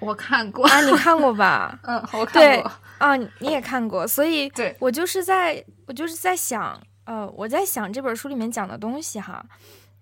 [0.02, 1.80] 我看过啊，你看过吧？
[1.88, 6.82] 嗯，我看过啊，你也看过，所以对我就是在我就是在想。
[7.04, 9.44] 呃，我在想这本书里面讲的东西哈，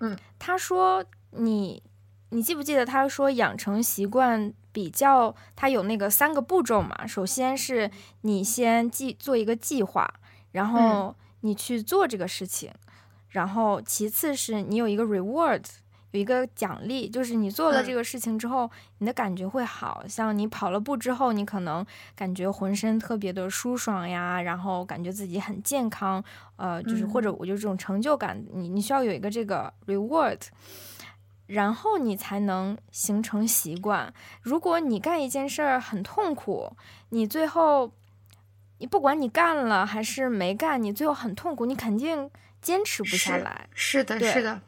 [0.01, 1.81] 嗯，他说你，
[2.29, 7.07] 你记不记得他说养成习惯比较，他有那个三个步骤嘛？
[7.07, 7.89] 首先是
[8.21, 10.13] 你先计做一个计划，
[10.51, 12.69] 然后你去做这个事情，
[13.29, 15.63] 然后其次是你有一个 reward。
[16.11, 26.23] 有一个奖励，就是你做了这个事情之后，你的感觉会好像你跑了步之后，你可能感觉浑身特别的舒爽呀，然后感觉自己很健康，
[26.55, 30.39] 呃，就是或者我就这种成就感，你你需要有一个这个 reward，
[31.45, 34.11] 然后你才能形成习惯。
[34.41, 36.75] 如果你干一件事儿很痛苦，
[37.09, 37.91] 你最后
[38.79, 43.67] 你不管你干了还是没干，你最后很痛苦，你肯定坚持不下来。
[43.75, 44.59] 是的，是的。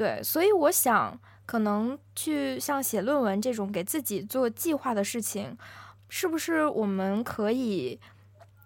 [0.00, 5.58] 对，所以我想，可能去像写论文这种给自己做计划的事情，
[6.08, 8.00] 是不是我们可以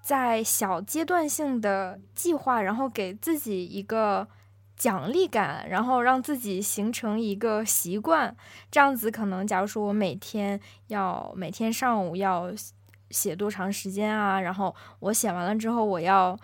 [0.00, 4.28] 在小阶段性的计划，然后给自己一个
[4.76, 8.36] 奖励感，然后让自己形成一个习惯？
[8.70, 12.48] 这样子，可能假如说我每天要每天上午要
[13.10, 16.38] 写多长时间啊，然后我写完了之后，我要。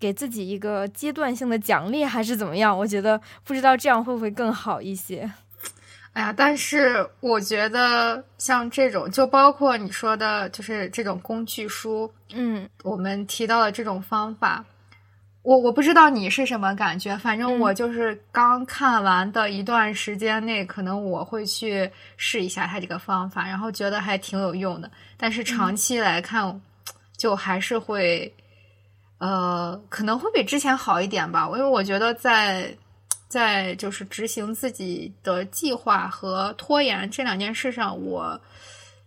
[0.00, 2.76] 给自己一个阶段性的奖励还是怎么样？
[2.76, 5.30] 我觉得不知道这样会不会更好一些。
[6.12, 14.64] 哎呀，但是我觉得像这种，就包括你说的，就是这种工具书，嗯，我们提到的这种方法，
[15.42, 24.90] 我我不知道你是什么感觉，反正我就是刚看完的一段时间内，可能我会去试一下它这个方法，然后觉得还挺有用的。
[25.16, 26.60] 但是长期来看，
[27.16, 28.34] 就还是会。
[29.20, 32.74] 呃，可能会比之前好一点吧，因为我觉得在
[33.28, 38.40] 在就是执行自己的计划和拖延这两件事上，我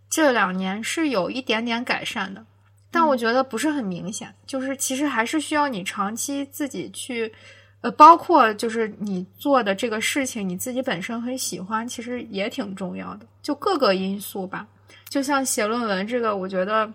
[0.07, 2.45] 这两年是有一点点改善的，
[2.91, 4.31] 但我觉得不是很明显。
[4.45, 7.33] 就是其实还是需要你长期自己去，
[7.81, 13.25] 呃，包括就是你做的这个事情，你自己本身很喜欢，其实也挺重要的。
[13.41, 14.67] 就各个因素吧，
[15.09, 16.87] 就像写论文这个，我觉得。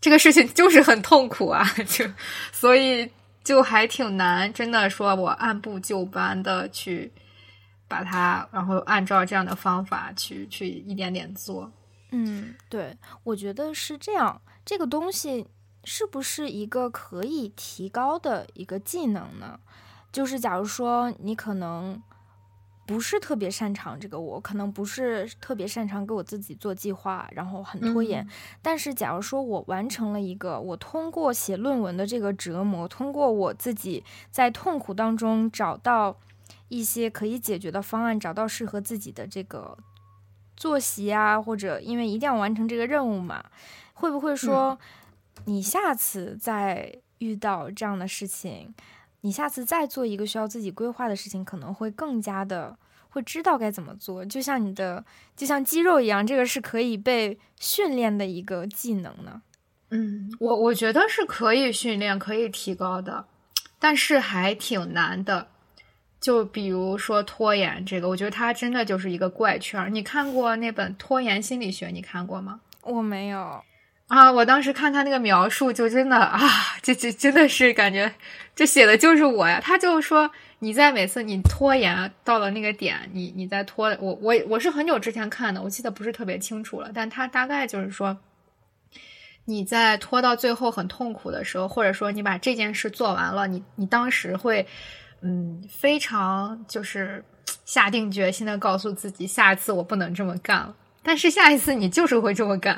[0.00, 2.04] 这个事情就是很痛苦啊，就
[2.52, 3.10] 所以
[3.44, 7.12] 就还挺难，真的说我按部就班的去
[7.86, 11.70] 把它，然后按照这样的方法去去一点点做。
[12.12, 14.40] 嗯，对，我觉得是这样。
[14.64, 15.46] 这个东西
[15.84, 19.60] 是不是一个可以提高的一个技能呢？
[20.10, 22.02] 就是假如说你可能。
[22.90, 28.26] 不是特别擅长这个，我可能不是特别擅长给我自己做计划，然后很拖延。
[28.60, 36.18] 但是，假如说我完成了一个，我通过写论文的这个折磨，通过我自己在痛苦当中找到
[36.66, 39.78] 一些可以解决的方案，找到适合自己的这个
[40.56, 43.44] 作息啊，或者因为一定要完成这个任务嘛，
[43.94, 44.76] 会不会说
[45.44, 48.74] 你下次再遇到这样的事情？
[49.22, 52.76] 你下次再做一个需要自己规划的事情，可能会更加的
[53.08, 54.24] 会知道该怎么做。
[54.24, 55.04] 就像你的，
[55.36, 59.42] 就像肌肉一样，这个是可以被训练的一个技能呢。
[59.90, 63.26] 嗯，我我觉得是可以训练、可以提高的，
[63.78, 65.48] 但是还挺难的。
[66.20, 69.92] 就比如说拖延这个，我觉得它真的就是一个怪圈。
[69.92, 71.86] 你看过那本《拖延心理学》？
[71.90, 72.60] 你看过吗？
[72.82, 73.62] 我没有
[74.10, 76.40] 啊，我当时看他那个描述，就真的啊，
[76.82, 78.12] 这这真的是感觉
[78.56, 79.60] 这写的就是我呀。
[79.62, 88.18] 他就说你在每次你拖延到了那个点，你你在拖我我我是很久之前看的，我记得不是特别清楚了，但他大概就是说
[89.44, 94.66] 你在拖到最后很痛苦的时候，或者说你把这件事做完了，你你当时会。
[95.22, 97.22] 嗯，非常就是
[97.66, 100.74] 下定决心的告诉自己，下一次我不能这么干了。
[101.02, 102.74] 但是下一次你就是会这么干，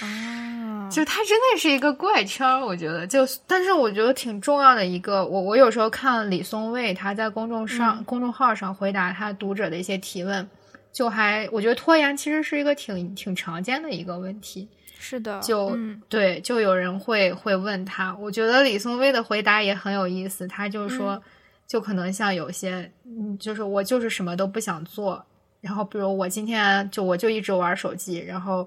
[0.00, 2.64] 啊，就他真的是一个怪圈儿。
[2.64, 10.48] 我觉得，就但是我觉得挺重要的一个，我我有时候看李松蔚他在公众上公众号上回答他读者的一些提问，
[10.92, 14.68] 就还我觉得拖延其实是一个挺挺常见的一个问题。
[14.98, 15.76] 是的，就
[16.08, 21.22] 对，就有人会会问他，我觉得李松蔚的回答也很有意思，他就说。
[21.68, 25.22] 就可能像有些，嗯，就是我就是什么都不想做，
[25.60, 28.66] 然后比如我今天就我就一直玩手机，然后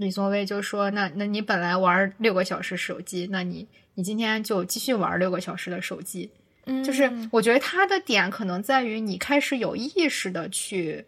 [0.00, 6.30] 李松蔚就说，那那你本来玩六个小时手机，那你你今天就继续玩六个小时的手机，
[6.64, 11.04] 嗯，就是我觉得他的点可能在于你开始有意识的去，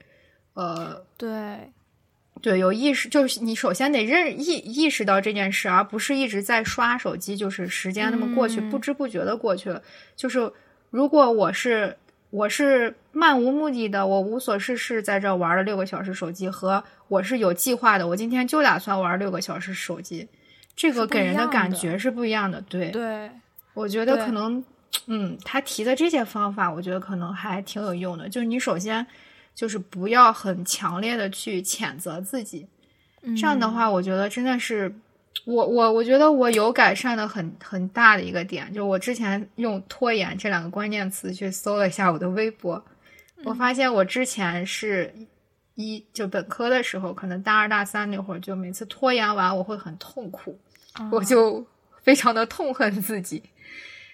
[0.53, 1.73] 呃，对，
[2.43, 9.83] 对，有意识就是你首先得认意意识到这件事，而不是一直在刷手机，就是时间那么过去，不知不觉的过去了，
[10.15, 10.53] 就是。
[10.93, 11.97] 如果我是
[12.33, 20.27] 我是漫无目的的，我无所事事在这玩了六个小时手机，和我是有计划的，我今天就打算玩六个小时手机，
[20.75, 22.59] 这个给人的感觉是不一样的。
[22.63, 23.31] 对，对，
[23.75, 24.65] 我觉得可能，
[25.09, 28.27] 嗯，他提的这些方法，我觉得可能还挺有用的。
[28.27, 29.07] 就是你首先
[29.55, 32.67] 就是不要很强烈的去谴责自己，
[33.37, 34.95] 这样的话，我觉得真的是。
[35.45, 42.85] 我我我觉得我有改善的很很大的一个点，就我之前用拖延这两个关键词去搜了一下我的微博，
[43.45, 45.13] 我发现我之前是
[45.75, 50.57] 一就本科的时候，可能大二大三那会儿，就每次拖延完我会很痛苦，
[51.11, 51.67] 我就
[52.03, 53.43] 非常的痛恨自己。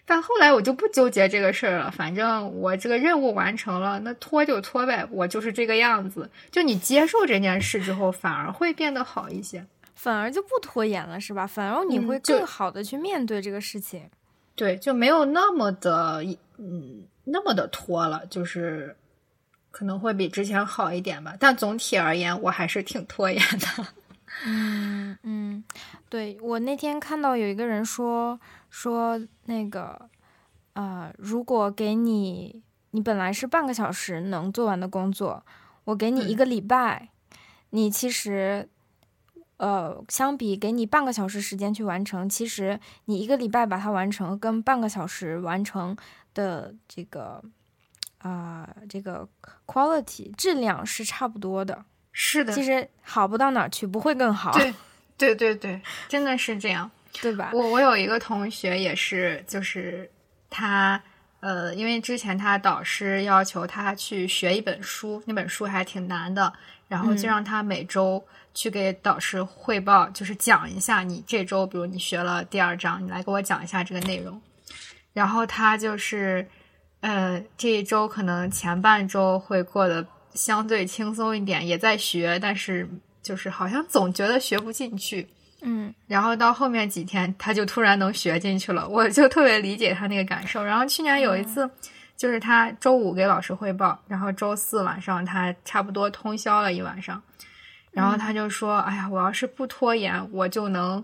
[0.06, 6.30] 但后来我就不纠结这个事儿了，反正我这个任务完成了，那拖就拖呗，我就是这个样子。
[6.50, 9.66] 就你接受这件事之后，反而会变得好一些。
[9.98, 11.44] 反而就不拖延了，是吧？
[11.44, 14.08] 反而你会更好的去面对这个事情，
[14.54, 16.24] 对，就没有那么的，
[16.56, 18.96] 嗯，那么的拖了，就是
[19.72, 21.34] 可能会比之前好一点吧。
[21.40, 23.86] 但总体而言，我还是挺拖延的。
[24.46, 25.64] 嗯嗯，
[26.08, 28.38] 对我那天看到有一个人说
[28.70, 30.08] 说那个，
[30.74, 35.44] 呃，如果给你你本来是半个小时能做完的工作，
[35.86, 37.08] 我给你一个礼拜，
[37.70, 38.68] 你其实。
[39.58, 45.96] 呃，相比给你半个小时时间去完成，其实你一个礼拜把它完成，跟半个小时完成
[46.34, 47.42] 的这个
[48.18, 49.28] 啊，这个
[49.66, 51.84] quality 质量是差不多的。
[52.12, 54.52] 是的，其实好不到哪去，不会更好。
[54.52, 54.74] 对，
[55.16, 56.90] 对，对，对，真的是这样，
[57.20, 57.50] 对吧？
[57.52, 60.10] 我我有一个同学也是，就是
[60.50, 61.00] 他
[61.40, 66.52] 呃，因为之前他导师要求他去学一本书，那本书还挺难的，
[66.88, 68.20] 然后就让他每周。
[68.54, 74.40] 去给导师汇报，就是讲一下你这周，比如你学了第二章，你来给我讲一下这个内容。
[75.12, 76.44] 然后他就是，
[76.98, 82.88] 呃，这一周可能前半周会过得相对轻松一点，也在学，但是
[83.22, 85.28] 就是好像总觉得学不进去。
[85.60, 85.94] 嗯。
[86.08, 90.64] 然后到后面几天，他就突然能学进去了，我就特别理解他那个感受。
[90.64, 91.70] 然后去年有一次，
[92.18, 97.22] 就是他周五给老师汇报，然后周四晚上他差不多通宵了一晚上。
[97.92, 101.02] 然后他就说：“哎呀，我要是不拖延，我就能，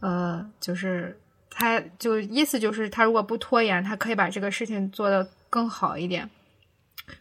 [0.00, 6.28] 呃，就是他就意思就是，他如果不拖延，他可以把这个事情做得更好一点。”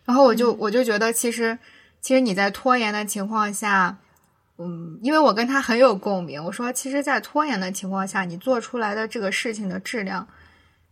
[0.03, 1.57] 然后我就我就觉得，其实
[2.01, 3.97] 其实你在拖延的情况下，
[4.57, 6.43] 嗯，因为我跟他很有共鸣。
[6.43, 10.27] 我说，其实，在拖延的情况下，你做出来的这个事情的质量，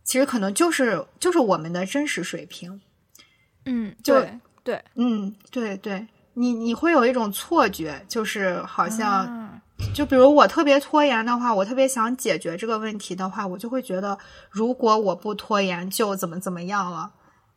[0.04, 2.80] 其实可能就是就是我们的真实水平。
[3.64, 6.06] 嗯，对对，嗯，对对。
[6.36, 9.60] 你你会有一种错觉，就是好像，
[9.94, 14.18] 就比如我特别拖延的话，我特别想解决这个问题的话，我就会觉得，
[14.50, 17.12] 如果我不拖延，就怎么怎么样了。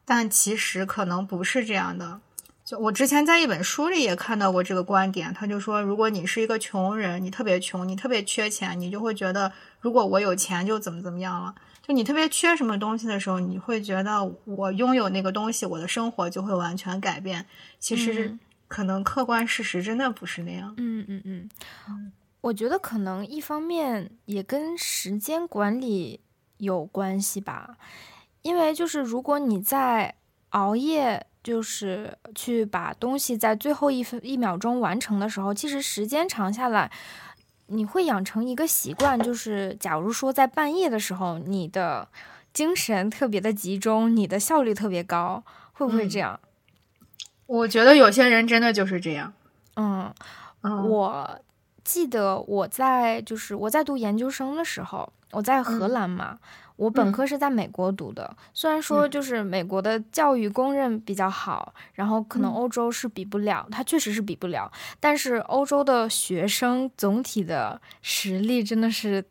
[0.05, 2.21] 但其实可能不是这样的。
[2.63, 11.55] 就我之前在一本书里也看到过这个观点，他就说，如果你是一个穷人，你特别穷，你特别缺钱，你就会觉得，如果我有钱就怎么怎么样了。
[11.87, 17.45] 就你特别缺什么东西的时候，你会觉得我拥有那个东西，我的生活就会完全改变。
[17.79, 18.37] 其实。
[18.69, 20.73] 可能客观事实真的不是那样。
[20.75, 22.11] 嗯嗯嗯，
[22.41, 26.19] 我觉得可能一方面也跟时间管理
[26.57, 27.77] 有关系吧，
[28.41, 30.15] 因为就是如果你在
[30.49, 36.91] 熬夜就是去把东西在最后一分一秒钟完成的时候，其实时间长下来，
[37.67, 42.07] 你会养成一个习惯，就是假如说在半夜的时候，你的
[42.51, 45.43] 精神特别的集中，你的效率特别高，
[45.73, 46.39] 会不会这样？
[47.45, 49.33] 我觉得有些人真的就是这样。
[49.75, 50.13] 嗯，
[50.61, 51.39] 我
[51.83, 56.39] 记得我在就是我在读研究生的时候，我在荷兰嘛。
[56.77, 64.71] 我本科是在美国读的，虽然说就是美国的教育公认比较好，然后可能欧洲是比不了，它确实是比不了。
[64.99, 69.25] 但是欧洲的学生总体的实力真的是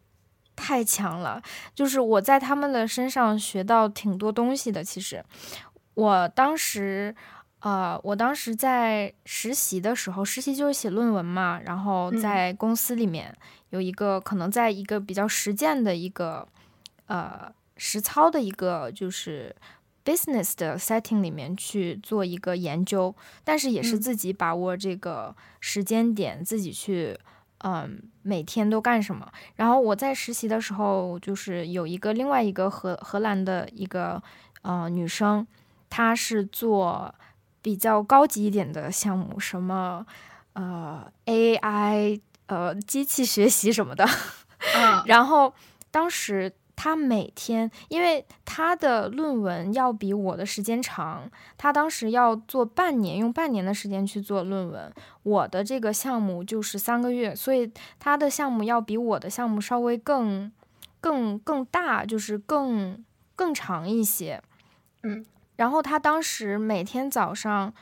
[0.56, 1.40] 太强了，
[1.72, 4.82] 就是我在他们的身上学到挺多东西的。
[4.82, 5.24] 其实
[5.94, 7.14] 我当时，
[7.60, 13.32] 呃，我当时在实习的时候，实习就是写论文嘛，然后在公司里面
[13.70, 16.48] 有一个可能在一个比较实践的一个。
[17.06, 19.54] 呃，实操的一个就是
[20.04, 27.18] business 的 setting 里面去做一个研究，但是也是自己把握这个时间点，自己去，
[27.58, 29.30] 嗯，每天都干什么。
[29.56, 34.22] 然后我在实习的时候，就是有一个另外一个荷荷兰的一个
[34.62, 35.46] 呃女生，
[35.90, 37.14] 她是做
[37.60, 40.06] 比较高级一点的项目，什么
[40.52, 44.08] 呃 AI 呃机器学习什么的，
[44.74, 45.52] 嗯，然后
[45.90, 46.52] 当时。
[46.76, 54.92] 他每天，因为他的论文要比我的时间长，他当时要做半年，用半年的时间去做论文。
[55.22, 60.52] 我的这个项目就是三个月，所以他的项目要比我的项目稍微更、
[61.00, 63.02] 更、更大，就是更
[63.34, 64.42] 更长一些。
[65.02, 65.24] 嗯，
[65.56, 67.72] 然后他当时每天早上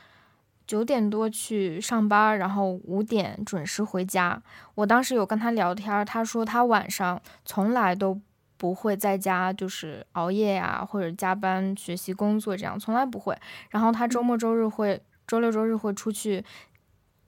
[0.65, 4.41] 九点多去上班，然后五点准时回家。
[4.75, 8.21] 我当时有跟他聊天，他说他晚上从来都。
[8.57, 13.37] 不会在家就是熬夜呀，或者加班学习工作这样，从来不会。
[13.69, 16.43] 然后他周末周日会，周六周日会出去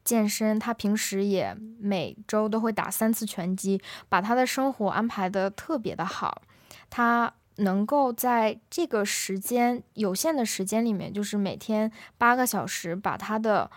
[0.04, 0.58] 健身。
[0.58, 6.42] 他平时也每周都会打三次拳击，把他的生活安排的特别的好。
[6.90, 13.70] 他能够在这个时间有限的时间里面，就是每天八个小时，把他的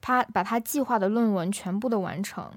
[0.00, 2.50] 他把他计划的论文全部的完成，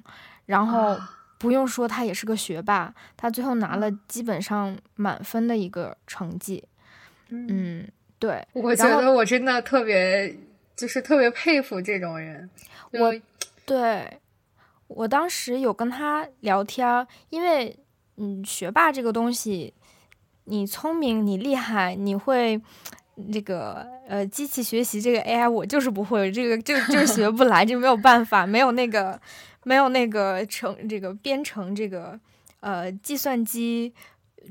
[0.48, 0.98] 然后。
[1.44, 6.64] 不用说，他也是个学霸，他最后拿了基本上满分的一个成绩。
[7.28, 7.86] 嗯，
[8.18, 10.34] 对，我觉得我真的特别，
[10.74, 12.50] 就是特别佩服这种人。
[12.92, 13.14] 我，
[13.66, 14.22] 对，
[14.88, 17.78] 我当时有跟他聊天，因为
[18.16, 19.74] 嗯，学霸这个东西，
[20.46, 22.62] 你聪明，你厉害，你会
[23.34, 29.20] 这个呃，机器学习这个 AI，我就是不会，这个就就是学不来，就没有办法，没有那个。
[29.64, 32.20] 没有那个成，这个编程，这个
[32.60, 33.94] 呃计算机，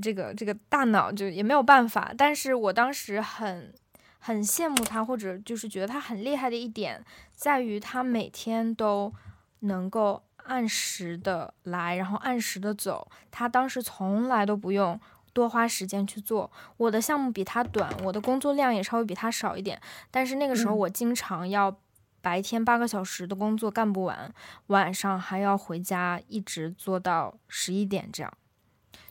[0.00, 2.12] 这个这个大脑就也没有办法。
[2.16, 3.72] 但是我当时很
[4.18, 7.04] 很羡慕他，或者就是觉得他很厉害的一点，
[7.34, 9.12] 在于他每天都
[9.60, 13.10] 能够按时的来，然后按时的走。
[13.30, 14.98] 他当时从来都不用
[15.32, 16.50] 多花时间去做。
[16.78, 19.80] 我的项目比他短，我的工作量也稍微比他少一点。
[20.10, 21.76] 但是那个时候我经常要。
[22.22, 24.32] 白天八个小时的工作干不完，
[24.68, 28.32] 晚上还要回家一直做到十一点这样。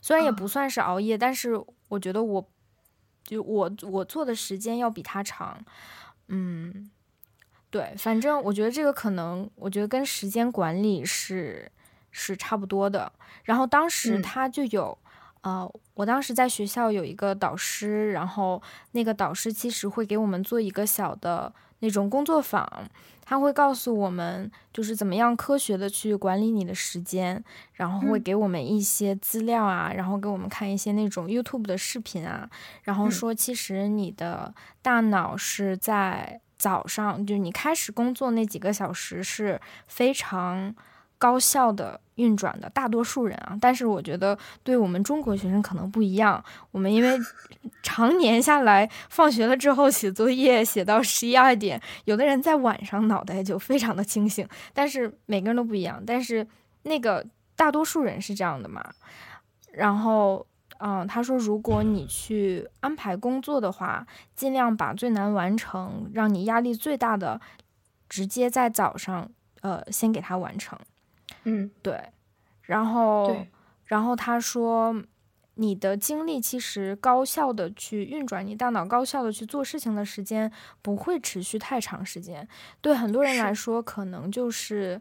[0.00, 2.48] 虽然也不算是熬夜，但是我觉得我，
[3.22, 5.62] 就我我做的时间要比他长。
[6.28, 6.90] 嗯，
[7.70, 11.70] 对，反正我觉得这个可能，我觉得跟时间管理是
[12.10, 13.12] 是差不多的。
[13.44, 14.96] 然后当时他就有，
[15.42, 18.60] 呃，我当时在学校有一个导师，然后
[18.92, 21.52] 那个导师其实会给我们做一个小的。
[21.82, 22.66] 那种工作坊，
[23.24, 32.48] 他会告诉我们，就是怎么样科学的去管理你的时间，然后会给我们一些资料啊，然后给我们看一些那种 YouTube 的视频啊，
[32.84, 40.74] 然后说，其实你的大脑是在早上，就是你开始工作那几个小时是非常。
[41.22, 46.44] 高效的运转的大多数人啊，但是我觉得对我们中国学生可能不一样。
[46.72, 47.16] 我们因为
[47.80, 54.44] 常年下来，放学了之后写作业写到十一二点，有的人在晚上脑袋就非常的清醒。
[54.74, 56.44] 但是每个人都不一样，但是
[56.82, 58.84] 那个大多数人是这样的嘛。
[59.70, 60.44] 然后，
[60.80, 64.04] 嗯，他说，如果你去安排工作的话，
[64.34, 67.40] 尽量把最难完成、让你压力最大的，
[68.08, 70.76] 直接在早上，呃，先给他完成。
[71.44, 72.00] 嗯，对，
[72.62, 73.36] 然后，
[73.84, 74.94] 然后他说，
[75.54, 82.48] 你的精力其实高效的去运转，你大脑高效的去做事情的时间不会持续太长时间。
[82.80, 85.00] 对很多人来说，可能就是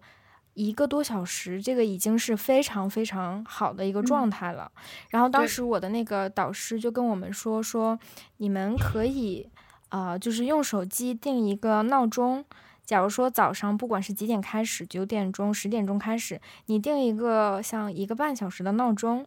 [0.53, 4.71] 一个多小时，这个已经是非常非常好的一个状态了。
[5.09, 7.99] 然后当时我的那个导师就跟我们说，说
[8.37, 9.49] 你们可以。
[9.93, 12.45] 呃，就是用手机定一个闹钟。
[12.83, 19.25] 假如说早上不管是几点开始，九点钟、十点钟开始，你定一个像一个半小时的闹钟，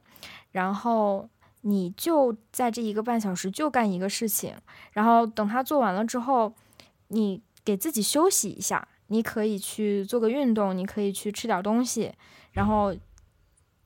[0.50, 1.28] 然后
[1.62, 4.55] 你就在这一个半小时就干一个事情，
[4.92, 6.52] 然后等他做完了之后，
[7.09, 12.12] 你给自己休息一下，你可以去做个运动，你可以去吃点东西，
[12.52, 12.94] 然后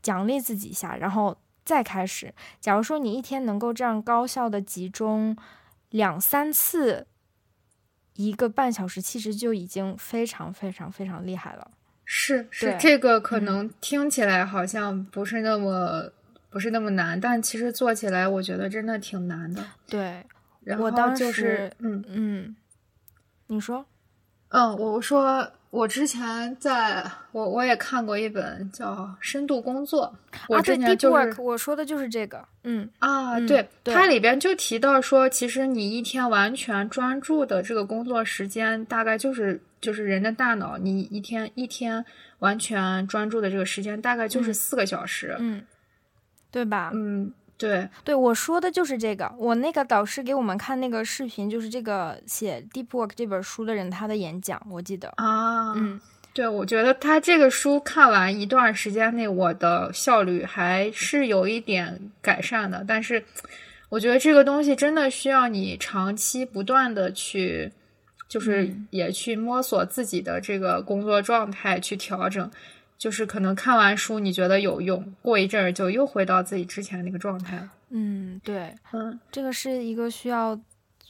[0.03, 2.35] 奖励自己一下，然后再开始。
[2.61, 5.37] 假如说你一天能够这样高效的集中
[5.91, 7.07] 两三次。
[8.19, 11.71] 一个半小时其实就已经非常非常非常厉害了。
[12.05, 16.11] 是是，这个可能听起来好像不是那么
[16.51, 19.65] 不是那么难，但其实做起来我觉得真的挺难的。
[19.87, 20.27] 对，
[20.65, 22.57] 然后就是嗯嗯，
[23.47, 23.87] 你说，
[24.49, 25.53] 嗯，我说。
[25.71, 30.13] 我之前在我我也看过一本叫《深度工作》，
[30.49, 42.05] 我之前就是我说的就是这个，嗯啊，对，它里边就提到说，其实你一天完全专注的这个工作时间，大概就是就是人的大脑，你一天一天
[42.39, 45.63] 完全专注的这个时间，大概就是四个小时，嗯，
[46.51, 46.91] 对吧？
[46.95, 47.33] 嗯。
[47.59, 49.31] 对对，我说的就是这个。
[49.37, 55.73] 我那个导师给我们看那个视频，就是这个写《Deep Work》这本书的人他的演讲，我记得啊。
[55.75, 56.01] 嗯，
[56.33, 62.85] 对，我觉得他这个书看完一段时间内，我的效率还是有一点改善的。
[62.87, 63.25] 但是，
[63.89, 67.73] 我觉得这个东西真的需要你长期不断的去，
[68.29, 72.49] 就是也去摸索自己的这个工作状态，去调整。
[72.99, 77.71] 就是可能看完书你觉得有用，过一阵儿就又回到自己之前那个状态了。
[77.91, 80.59] 嗯，对，嗯，这个是一个需要，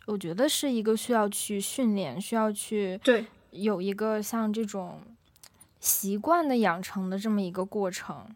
[0.05, 5.01] 我觉得是一个需要去训练，需要去对有一个像这种
[5.81, 8.27] 习惯的养成的这么一个过程。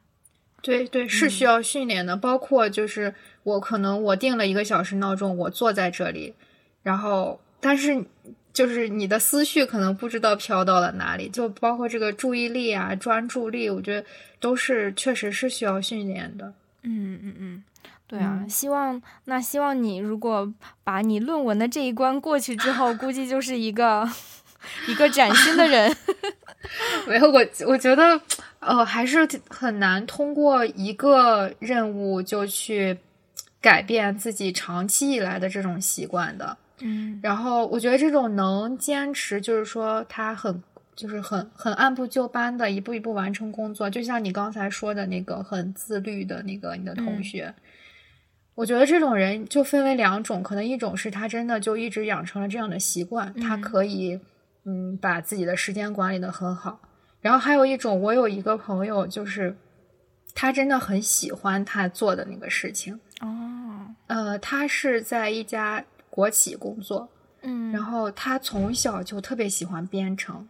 [0.62, 2.16] 对对，是需要训练的。
[2.16, 6.34] 包括就是我可能我定了一个小时闹钟，我坐在这里，
[6.82, 8.06] 然后但是。
[8.52, 14.06] 就是你的思绪可能不知道飘到了哪里，就包括这个注意力啊、专注力，我觉得
[14.40, 16.52] 都是确实是需要训练的。
[16.82, 17.64] 嗯嗯嗯，
[18.06, 20.52] 对啊，希望那希望你如果
[20.84, 24.08] 把你论文的这一关过去之后，估计就是一个
[24.88, 25.96] 一个崭新的人。
[27.06, 28.20] 没有我，我觉得
[28.60, 32.96] 呃还是很难通过一个任务就去
[33.60, 36.56] 改变自己长期以来的这种习惯的。
[36.82, 40.62] 嗯，然后我觉得这种能坚持，就是说他很，
[40.96, 47.54] 就是很很按部就班的一步一步完成工作，就像你刚才说的那个很自律的那个你的同学，
[48.54, 54.18] 我觉得这种人就分为两种，可能一种是他真的就一直养成了这样的习惯，他可以
[54.64, 56.80] 嗯把自己的时间管理的很好，
[57.20, 59.56] 然后还有一种，我有一个朋友，就是
[60.34, 62.98] 他真的很喜欢他做的那个事情。
[63.20, 65.84] 哦，呃，他是在一家。
[66.14, 67.08] 国企工作，
[67.40, 70.46] 嗯，然后他从小就特别喜欢编程，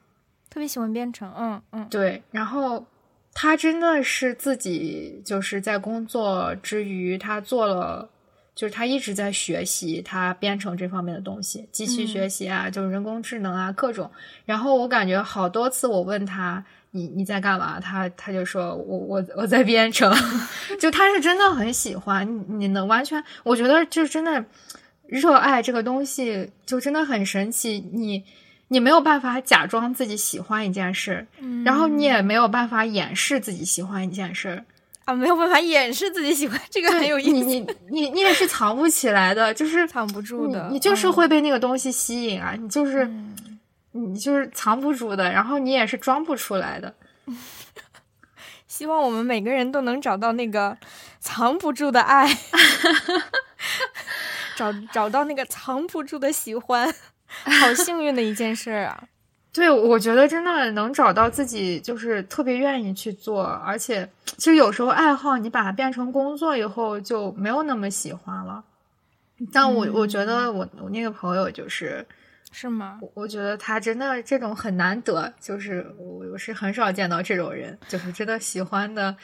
[0.50, 2.84] 特别喜欢编程，嗯嗯，对，然后
[3.32, 8.10] 他真的是自己就是在工作之余，他做了，
[8.56, 14.10] 就是他一直在学习他编程这方面的东西，机器学习啊，就是人工智能啊，各种。
[14.44, 17.78] 然后我感觉好多次我问他，你你在干嘛？
[17.78, 20.12] 他他就说我我我在编程，
[20.80, 24.44] 就他是真的很喜欢，你能完全，我觉得就真的。
[25.12, 28.24] 热爱这个东西就真的很神奇，你
[28.68, 31.26] 你没有办法假装自己喜欢一件事，
[31.66, 34.64] 然后你也没有办法掩饰自己喜欢一件事
[35.04, 43.06] 啊，没有办法掩饰自己喜欢这个很有意思，你你 你你也是藏不起来的，就是藏不住的，你就是会被那个东西吸引啊，你就是
[43.90, 46.94] 你就是藏不住的，然后你也是装不出来的。
[48.66, 50.78] 希望我们每个人都能找到那个
[51.20, 52.26] 藏不住的爱。
[54.62, 56.92] 找 找到那个藏不住的喜欢，
[57.26, 59.04] 好幸运的一件事啊！
[59.52, 68.64] 对，我觉得真的能找到自己就是特别愿意去做，而且其实有时候爱好你把它变成工作以后就没有那么喜欢了。
[69.52, 72.06] 但我我觉得我我那个朋友就是
[72.50, 72.98] 是吗？
[73.02, 79.14] 我我觉得他真的这种很难得，就是我我是很少见到这种人，就是真的喜欢的。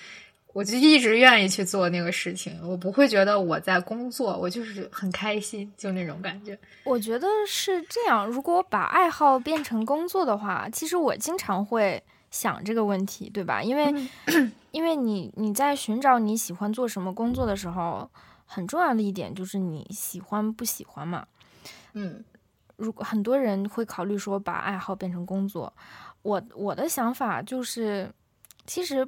[0.55, 6.59] 我就一直愿意去做那个事情，我不会觉得我在工作，我就是很开心，就那种感觉。
[6.84, 13.62] 我觉得是这样，如果把爱好变成工作的话，其实我经常会想这个问题，对吧？
[13.62, 13.92] 因为，
[14.72, 18.11] 因为你你在寻找你喜欢做什么工作的时候，
[18.46, 21.26] 很重要的一点就是你喜欢不喜欢嘛。
[21.92, 22.24] 嗯，
[22.76, 25.72] 如果很多人会考虑说把爱好变成工作，
[26.22, 28.11] 我我的想法就是，
[28.66, 29.07] 其实。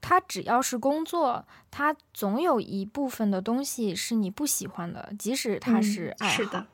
[0.00, 6.34] 它只要是工作，他总有一部分的东西是你不喜欢的，即使他是爱好。
[6.34, 6.66] 是的，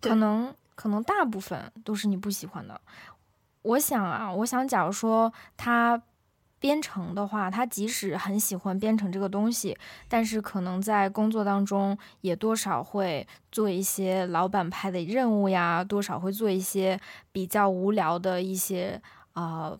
[0.00, 2.80] 可能可能大部分都是你不喜欢的。
[3.62, 6.00] 我想啊，我想，假如说他
[6.58, 9.76] 编程的话，他即使很喜欢编程这个东西，
[10.08, 16.98] 但是可能在工作当中也多少会做一些老板派的任务呀，多少会做一些
[17.32, 19.00] 比较无聊的一些
[19.32, 19.76] 啊，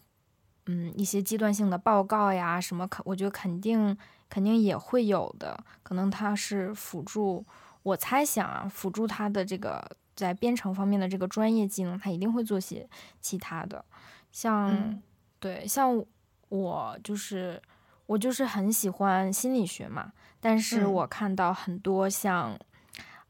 [0.71, 3.97] 嗯，一些阶段性的报告呀，什么肯，我觉得肯定
[4.29, 5.59] 肯定也会有的。
[5.83, 7.45] 可能他是辅助，
[7.83, 9.97] 我猜想啊，辅助他的这个。
[10.17, 12.87] 在编程方面的这个专业技能，他一定会做些
[13.23, 13.83] 其他的，
[14.31, 15.01] 像
[15.39, 16.05] 对，像
[16.51, 17.63] 我就是
[18.05, 22.55] 我就是很喜欢心理学嘛，但是我看到很多像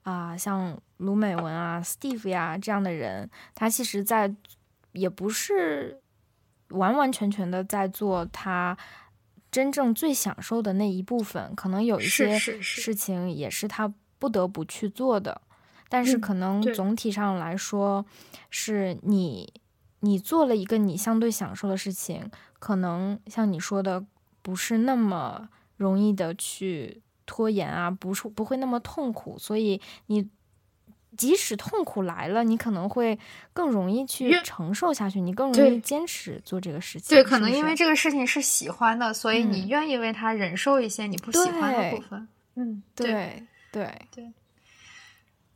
[0.02, 4.34] 啊像卢美文啊、Steve 呀这样的人，他其实在
[4.90, 5.99] 也不是
[6.70, 8.76] 完完全全的在做他
[9.50, 15.40] 真正最享受的那一部分，可能有一些事情也是他不得不去做的。
[15.88, 18.06] 但是可能总体上来说，
[18.48, 19.52] 是你
[19.98, 24.04] 你做了一个你相对享受的事情，可能像你说的，
[24.40, 30.28] 不是那么容易的去拖延啊，不是不会那么痛苦，所以你
[31.20, 33.18] 即使痛苦来了，你可能会
[33.52, 37.14] 更容易去承受下去，你更容易坚持做这个事情。
[37.14, 42.26] 对，可能因为这个事情是喜欢的，所以你愿意为他忍受一些你不喜欢的部分。
[42.54, 44.32] 嗯，对对对。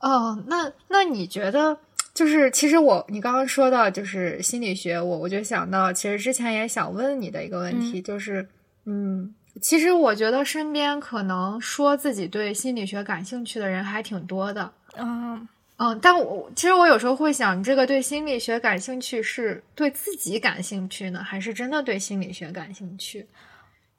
[0.01, 1.79] 哦，那那你觉得
[2.13, 8.47] 就是其实我你刚刚说到就是心理学，我我就想到其实之前也想问你的一个问题，就是
[8.85, 23.27] 嗯，其实我觉得身边可能说自己对心理学感兴趣的人还挺多的，嗯嗯，但我其实我有时候会想，这个对心理学感兴趣是对自己感兴趣呢，还是真的对心理学感兴趣？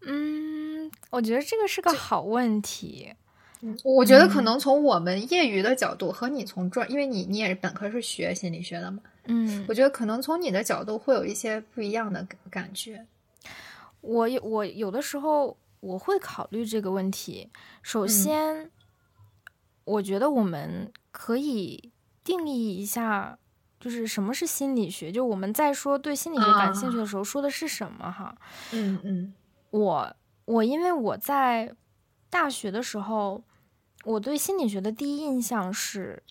[0.02, 3.14] 嗯，我觉得这个是个好问题。
[3.84, 13.06] 我觉得可能从我们业余的角度和你从专，因为你你也是本科是学心理学的嘛，嗯，我觉得可能从你的角度会有一些不一样的感觉。
[14.02, 17.50] 我有我有的时候我会考虑这个问题。
[17.82, 18.70] 首先，
[19.84, 21.94] 我觉得我们可以
[22.24, 23.40] 定义一下，
[23.80, 25.10] 就是什么是心理学。
[25.12, 28.12] 就我们在说对心理学感兴趣的时候，说的是什么？
[28.12, 28.36] 哈，
[28.74, 29.34] 嗯嗯，
[29.72, 31.74] 我我因为我在
[32.30, 33.44] 大学的时候。
[34.04, 36.22] 我对心理学的第一印象是，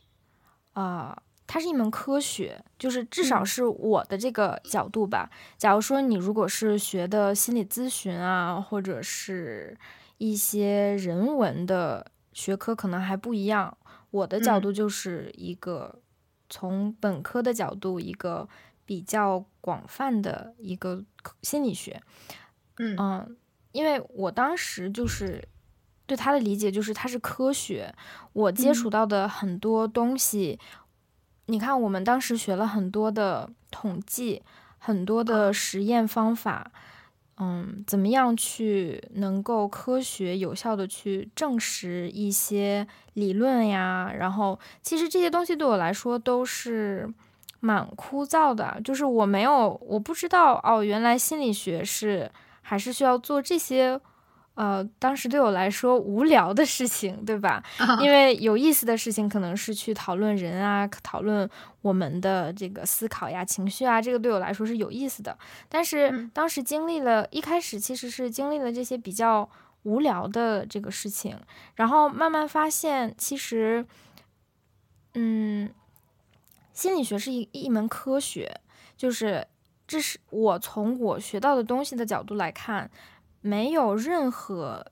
[0.75, 5.29] 啊，它是一门科学，就是至少是我的这个角度吧。
[5.59, 9.77] 假如说你如果是学的心理咨询啊，或者是
[10.19, 13.77] 一些人文的学科，可能还不一样。
[14.15, 16.01] 我的角度就是一个
[16.49, 18.49] 从本科的角度，一个
[18.87, 21.05] 比较广泛的一个
[21.43, 22.01] 心理学。
[22.79, 23.37] 嗯嗯，
[23.73, 25.49] 因为我当时就是。
[26.07, 27.95] 对他的理解就是它是科学，
[28.35, 30.61] 我接触到的很多东西，
[31.47, 34.43] 你看我们当时学了很多的统计，
[34.77, 36.71] 很多的实验方法，
[37.39, 44.13] 嗯，怎么样去能够科学有效的去证实一些理论呀？
[44.17, 47.13] 然后其实这些东西对我来说都是
[47.61, 52.31] 蛮枯燥的，就是我没有我不知道哦，原来心理学是
[52.63, 54.01] 还是需要做这些。
[54.55, 57.63] 呃，当时对我来说无聊的事情，对吧？
[58.01, 61.49] 因为有意思的事情可能是去讨论人啊，讨论
[61.83, 65.37] 我们的这个思考呀、情绪啊，这个对我来说是有意思的。
[65.69, 69.51] 但是当时经历了一开始其实是经历了这些比较
[69.83, 71.37] 无聊的这个事情，
[71.75, 73.85] 然后慢慢发现，其实，
[75.15, 75.69] 嗯，
[76.73, 78.61] 心理学是一一门科学，
[78.97, 79.47] 就是
[79.89, 82.89] 这是我从我学到的东西的角度来看。
[83.47, 84.87] 没有任何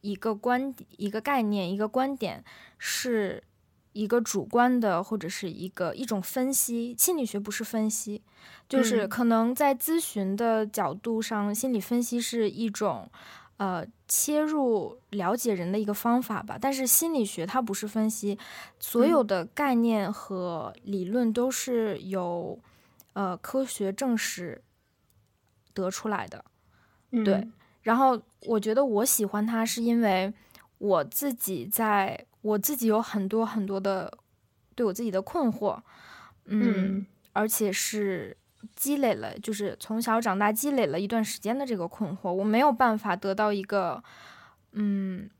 [0.00, 2.42] 一个观一个概念一个观点
[2.78, 3.44] 是
[3.92, 6.94] 一个主观的或者是一个一种分析。
[6.96, 8.22] 心理学不是分析，
[8.66, 13.10] 就是可能在咨询的角度上，心理分析是一种
[13.58, 16.56] 呃切入了解人的一个方法吧。
[16.58, 18.38] 但是心理学它不是分析，
[18.80, 22.58] 所有的概念和理论都是由
[23.12, 24.62] 呃科学证实
[25.74, 26.42] 得出来的，
[27.10, 27.46] 对。
[27.88, 30.30] 然后我觉得我喜欢他，是因为
[30.76, 34.12] 我自己在我自己有很多很多的
[34.74, 35.80] 对我自己的困惑，
[36.44, 38.36] 嗯，而且是
[38.76, 44.04] 积累了，就是从小长大积累了一段时间的这个困惑，我没有办法得到一个，
[44.72, 45.30] 嗯，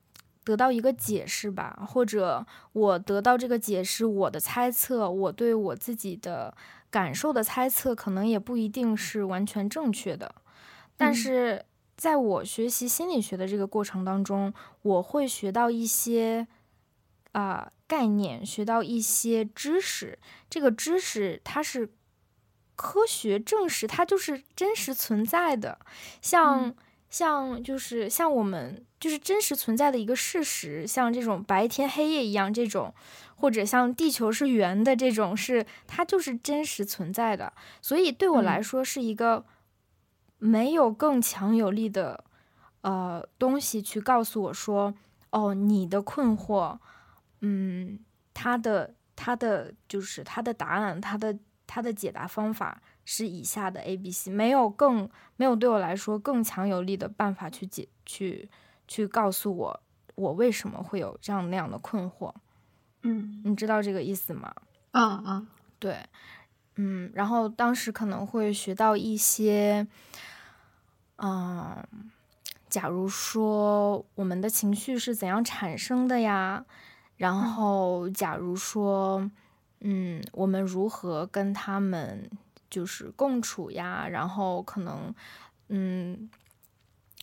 [0.43, 6.57] 得到一个解释吧，或者我得到这个解释，我的猜测，我对我自己的
[6.89, 10.35] 感受的猜测，可能也不一定是完全正确的，
[10.97, 11.63] 但是。
[11.99, 16.47] 在我学习心理学的这个过程当中，我会学到一些
[17.33, 20.19] 啊概念，学到一些知识。
[20.49, 21.91] 这个知识它是
[22.77, 25.81] 科学证实，它就是真实存在的。
[26.23, 26.75] 像
[27.11, 32.95] 像就是像我们就是真实存在的一个事实，像这种白天黑夜一样这种。
[33.41, 39.45] 或者像地球是圆的这种，是它就是真实存在的，所以对我来说是一个
[40.39, 42.25] 没有更强有力的
[42.81, 44.95] 呃东西去告诉我说，
[45.31, 46.79] 哦，你的困惑，
[47.41, 47.99] 嗯，
[48.33, 51.37] 它的它的就是它的答案，它的
[51.67, 58.49] 它的解答方法是以下的 A、B、C，没有更没有对我来说更强有力的办法去解去
[58.87, 59.81] 去告诉我
[60.15, 62.33] 我为什么会有这样那样的困惑。
[63.03, 64.55] 嗯，你知道这个意思吗？
[64.93, 65.47] 嗯嗯，
[65.79, 66.05] 对，
[66.77, 69.87] 嗯，然后当时可能会学到一些，
[71.19, 71.87] 嗯，
[72.69, 76.65] 假如说我们的情绪是怎样产生的呀？
[77.17, 79.31] 然后假如说，
[79.81, 82.31] 嗯，我们如何跟他们
[82.71, 84.09] 就是共处呀？
[84.09, 85.15] 然后可能，
[85.69, 86.31] 嗯，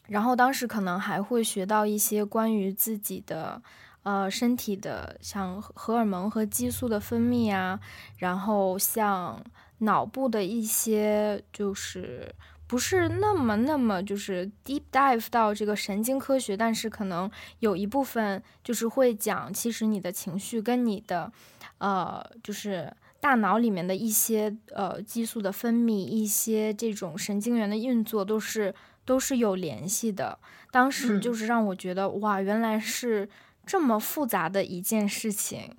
[0.07, 3.61] 然后当时可能还会学到一些关于自己的。
[4.03, 7.79] 呃，身体的像荷尔蒙和激素的分泌啊，
[8.19, 9.43] 然后像
[9.79, 12.35] 脑部的一些，就是
[12.67, 21.31] 不是那么那么就是 deep dive 到这个神经科学，但是可能有一部分就是会讲，其实你的情绪跟你的
[21.77, 28.73] 呃，就是大脑里面的一些呃激素的分泌，一些这种神经元的运作都是
[29.05, 30.39] 都是有联系的。
[30.71, 33.29] 当时就是让我觉得哇，原来是。
[33.67, 35.75] 这么复杂的一件事情，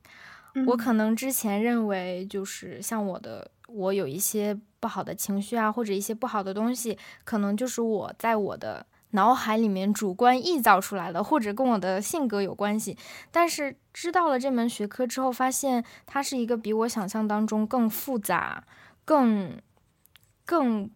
[0.66, 12.97] 我可能之前认为就是像我的，我有一些不好的情绪啊，或者一些不好的东西，可能就是我在我的脑海里面主观臆造出来的，或者跟我的性格有关系。
[13.31, 18.64] 但是知道了这门学科之后，发现它是一个比我想象当中更复杂、
[19.05, 19.61] 更、
[20.45, 20.91] 更、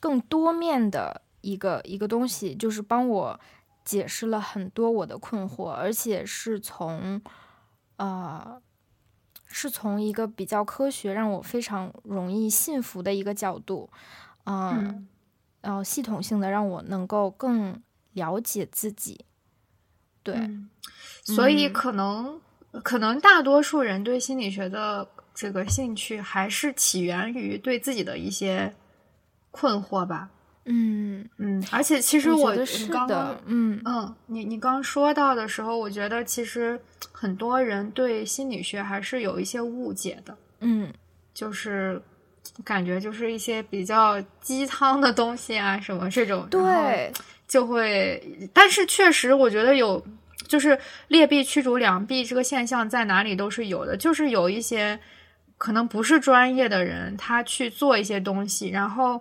[0.00, 3.40] 更多面的一个一个东西，就是帮我。
[3.84, 7.22] 解释了很多我的困惑，而且是从，
[7.96, 8.60] 呃，
[9.48, 13.88] 是从一个比较科学、让我非常容易信服的一个角度，
[14.44, 15.08] 嗯，
[15.60, 17.82] 然后系统性的让我能够更
[18.12, 19.24] 了解自己。
[20.22, 20.38] 对，
[21.24, 22.38] 所以可能
[22.84, 28.74] 可能大多数人对心理学的这个兴趣，还是起源于对自己的一些
[29.50, 30.28] 困惑吧。
[30.70, 36.78] 嗯嗯，而且其实我你刚刚嗯嗯，你你刚说到的时候，我觉得其实
[37.10, 40.36] 很多人对心理学还是有一些误解的。
[40.60, 40.92] 嗯，
[41.32, 41.98] 就是
[42.62, 47.10] 感觉就是一些比较鸡汤的东西啊，什么这种，对，
[47.46, 48.22] 就会。
[48.52, 50.04] 但是确实，我觉得有
[50.46, 55.00] 就是劣币驱逐良币这个现象在哪里都是有的，就是有一些
[55.56, 59.18] 可能不是专业的人，他去做一些东西，然后。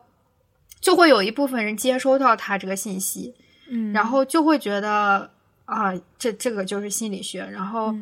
[0.87, 3.35] 就会有一部分人接收到他这个信息，
[3.67, 5.29] 嗯，然后就会觉得
[5.65, 7.45] 啊，这这个就是心理学。
[7.51, 7.93] 然后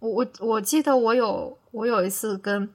[0.00, 2.68] 我我我记得我有我有一次跟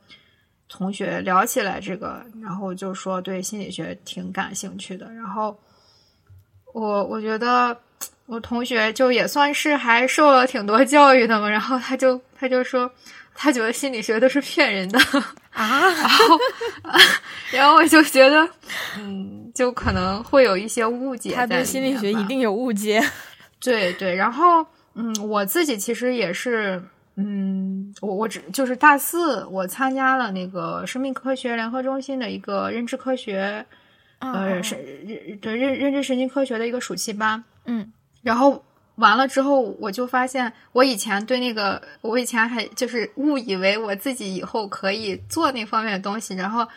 [0.70, 5.14] 同学聊起来这个，然后就说对心理学挺感兴趣的。
[5.14, 5.54] 然后
[6.72, 7.78] 我我觉得
[8.26, 12.90] 我同学就也算是还受了挺多教育的嘛，然后他就他就说。
[13.40, 15.00] 他觉得心理学都是骗人的
[15.58, 16.40] 啊，然后，
[17.52, 18.48] 然后我就觉得，
[18.98, 21.34] 嗯，就可能会有一些误解。
[21.34, 23.02] 他对心理学一定有误解。
[23.60, 26.80] 对对，然后，嗯，我自己其实也是，
[27.16, 33.66] 嗯，我我只就是大四，我参加了那个生命科学联合中心的一个认知科学，
[34.20, 34.78] 呃，神
[35.42, 37.92] 对认认知神经科学的一个暑期班，嗯，
[38.22, 38.64] 然后。
[38.98, 46.36] 完了之后，我就发现我以前对那个，我以前还就是误以为我自己以后可以做那方面的东西。
[46.36, 46.68] 然后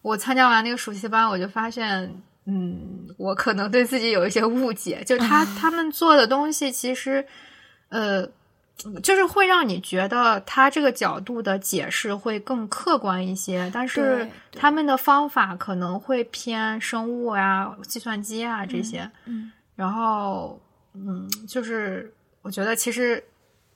[0.00, 2.10] 我参加完那个暑期班，我就发现，
[2.46, 5.04] 嗯，我可能对自己有一些误解。
[5.04, 7.22] 就他他们做的东西，其实，
[7.90, 8.26] 呃，
[9.02, 19.10] 就是会让你觉得他这个角度的解释会更客观一些，但是他们的方法可能会偏生物啊、计算机啊这些。
[19.26, 20.58] 嗯，然后。
[20.96, 23.22] 嗯，就是我觉得其实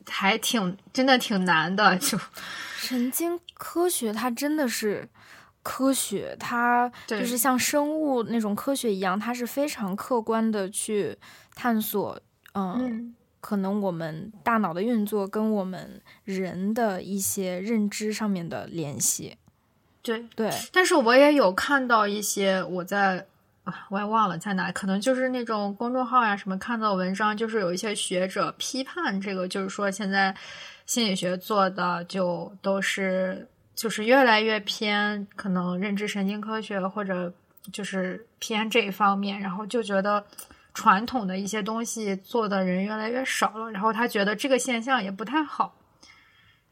[0.09, 1.97] 还挺真的挺难的。
[1.99, 2.19] 就
[2.79, 5.09] 神经科学，它真的是
[5.63, 11.17] 科学，它就是像生物那种科学一样，它是非常客观的去
[11.55, 12.21] 探索。
[12.55, 19.37] 嗯，可能我们大脑的运作跟我们人的一些认知上面的联系。
[20.03, 23.27] 对对，但是我也有看到一些我在
[23.65, 30.35] 啊，我也忘了在哪，可能就是那种公众号呀什么看到文章，就是有一些学者批判这个，就是说现在
[30.87, 37.33] 心理学做的就都是就是越来越偏可能认知神经科学或者
[37.73, 40.25] 就是偏这一方面，然后就觉得
[40.73, 45.75] 传统的一些东西做的人越来越少了，然后他觉得这个现象也不太好，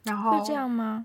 [0.04, 1.04] 然后会这样吗？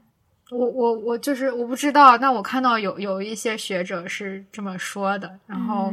[0.52, 5.92] 我我我就是我不知道，但我看到有有一些学者是这么说的，然后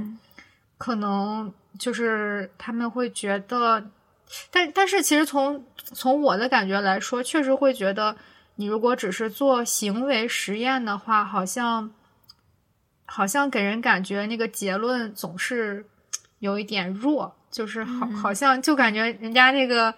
[0.77, 3.91] 可能就是他们会觉得，
[4.51, 8.15] 但但是其实从从我的感觉来说，确实会觉得，
[8.57, 11.91] 你如果只是做行为实验的话，好像
[13.07, 15.87] 好像给人感觉那个结论总是
[16.41, 19.95] 有一点弱，就是好好像就感觉人家那个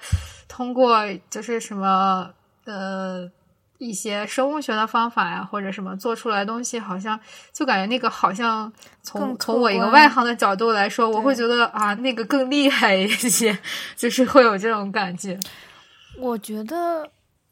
[0.46, 1.00] 通过
[1.30, 2.30] 就是什么
[2.66, 3.28] 呃。
[3.83, 7.18] 一些生物学的方法呀，或者什么做出来的东西，好像
[7.53, 8.72] 就感觉那个好像
[9.03, 13.59] 从从我一个外行的角度来说，我会觉得啊，那个更厉害一些，
[13.97, 15.39] 就是会有这种感觉。
[16.16, 17.11] 我觉得，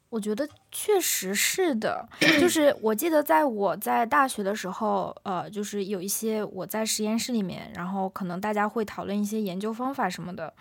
[0.08, 2.08] 我觉得确实是的。
[2.38, 10.54] 就是我记得在我在大学的时候，呃，就是有一些我在实验室里面，然后可能大家会讨论一些研究方法什么的，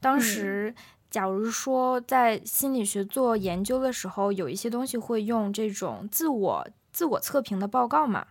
[0.00, 0.72] 当时。
[1.16, 8.26] 假如说在心理学做研究的时候，有一些东西会用这种自我自我测评的报告嘛？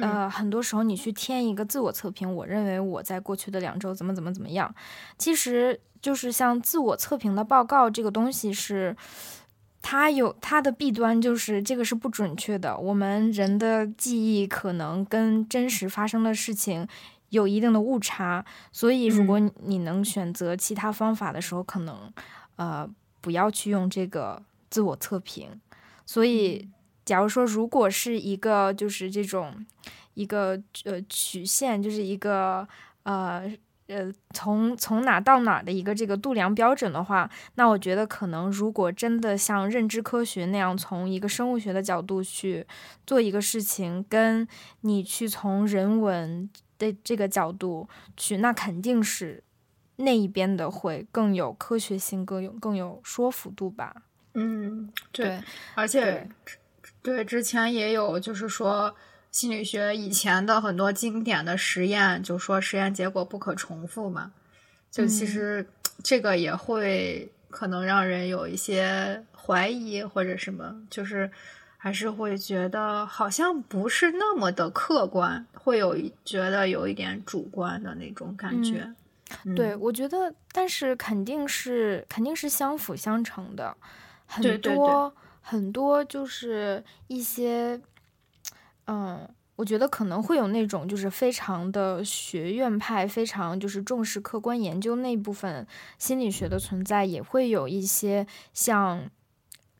[0.00, 4.72] 呃，很多时候你去填一个自我测评，我认为我在过去的两周怎么怎么怎么样。
[5.18, 8.96] 其实就是像自我测评的报告这个东西是，
[9.82, 12.78] 它有它的弊端，就是这个是不准确的。
[12.78, 16.86] 我们人的记忆可能跟真实发生的事情。
[17.30, 22.12] 有一定的误差，所以如果你能选择其他方法的时候，可能
[22.56, 22.88] 呃
[23.20, 25.60] 不要去用这个自我测评。
[26.06, 26.68] 所以，
[27.04, 29.66] 假如说如果是一个就是这种
[30.14, 32.66] 一个呃曲线，就是一个
[33.02, 33.42] 呃
[33.88, 42.64] 呃从从哪到哪的一个这个度量标准的话，那我觉得可能如果真的像认知科学那样从一个生物学的角度去
[43.04, 44.46] 做一个事情，跟
[44.82, 46.48] 你去从人文。
[46.78, 49.42] 的这个角度去，那肯定是
[49.96, 54.02] 那一边的会更有科学性，更有更有说服度吧。
[54.34, 55.40] 嗯，对，
[55.74, 56.28] 而且
[57.02, 58.94] 对之前也有，就是说
[59.30, 64.32] 心理学以前的很多经典的实验，就说实验结果不可重复嘛。
[64.90, 65.66] 就其实
[66.02, 71.30] 这个也会可能让人有一些怀疑或者什么，就是。
[71.86, 78.92] 还是会觉得好像不是那么的客观，会有觉得有一点主观的那种感觉。
[79.54, 83.76] 对，我觉得，但是肯定是肯定是相辅相成的。
[84.26, 87.80] 很多很多就是一些，
[88.88, 95.64] 嗯，我觉得可能会有那种就是非常的学院派，非常就是重视客观研究那部分
[95.98, 99.08] 心理学的存在，也会有一些像。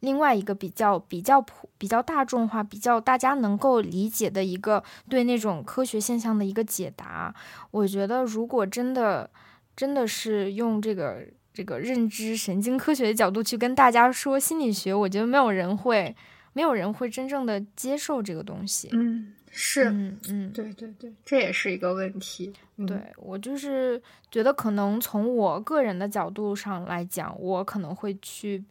[0.07, 7.34] 另外一个比较比较普、比较大众化、比较大家能够理解的一个对那种科学现象的一个解答，
[7.72, 9.28] 我觉得如果真的
[9.74, 16.14] 真的是用这个这个认知神经科学的角度去跟大家说心理学，我觉得没有人会
[16.52, 18.88] 没有人会真正的接受这个东西。
[18.92, 22.52] 嗯，是，嗯嗯，对对对，这也是一个问题。
[22.86, 24.00] 对我就是
[24.30, 28.64] 觉得可能从我个人的角度上来讲，我可能会去。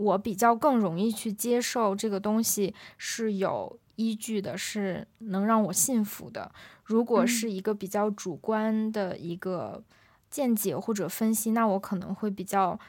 [0.00, 6.50] 我比较更容易去接受这个东西是有依据的，是能让我信服的。
[6.84, 9.84] 如果是一个比较主观的一个
[10.30, 12.80] 见解或者分析，那我可能会比较，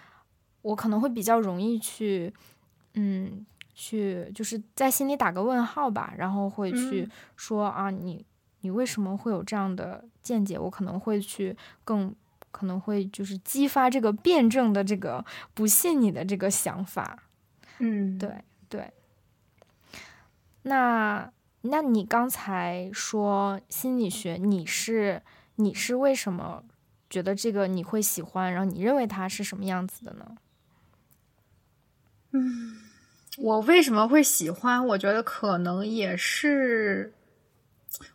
[0.61, 2.33] 我可能会比较容易去，
[2.93, 8.25] 嗯，去就是在心里打个问号吧，然后会去说啊，你
[8.61, 10.57] 你为什么会有这样的见解？
[10.57, 12.15] 我可能会去更。
[12.51, 17.23] 可能会就是激发这个辩证的这个不信你的这个想法，
[17.79, 18.29] 嗯，对
[18.69, 18.91] 对。
[20.63, 21.31] 那
[21.61, 25.21] 那你刚才说心理学，你是
[25.55, 26.63] 你是为什么
[27.09, 28.53] 觉得这个你会喜欢？
[28.53, 30.35] 然后你认为它是什么样子的呢？
[32.33, 32.77] 嗯，
[33.37, 34.85] 我为什么会喜欢？
[34.87, 37.13] 我觉得可能也是，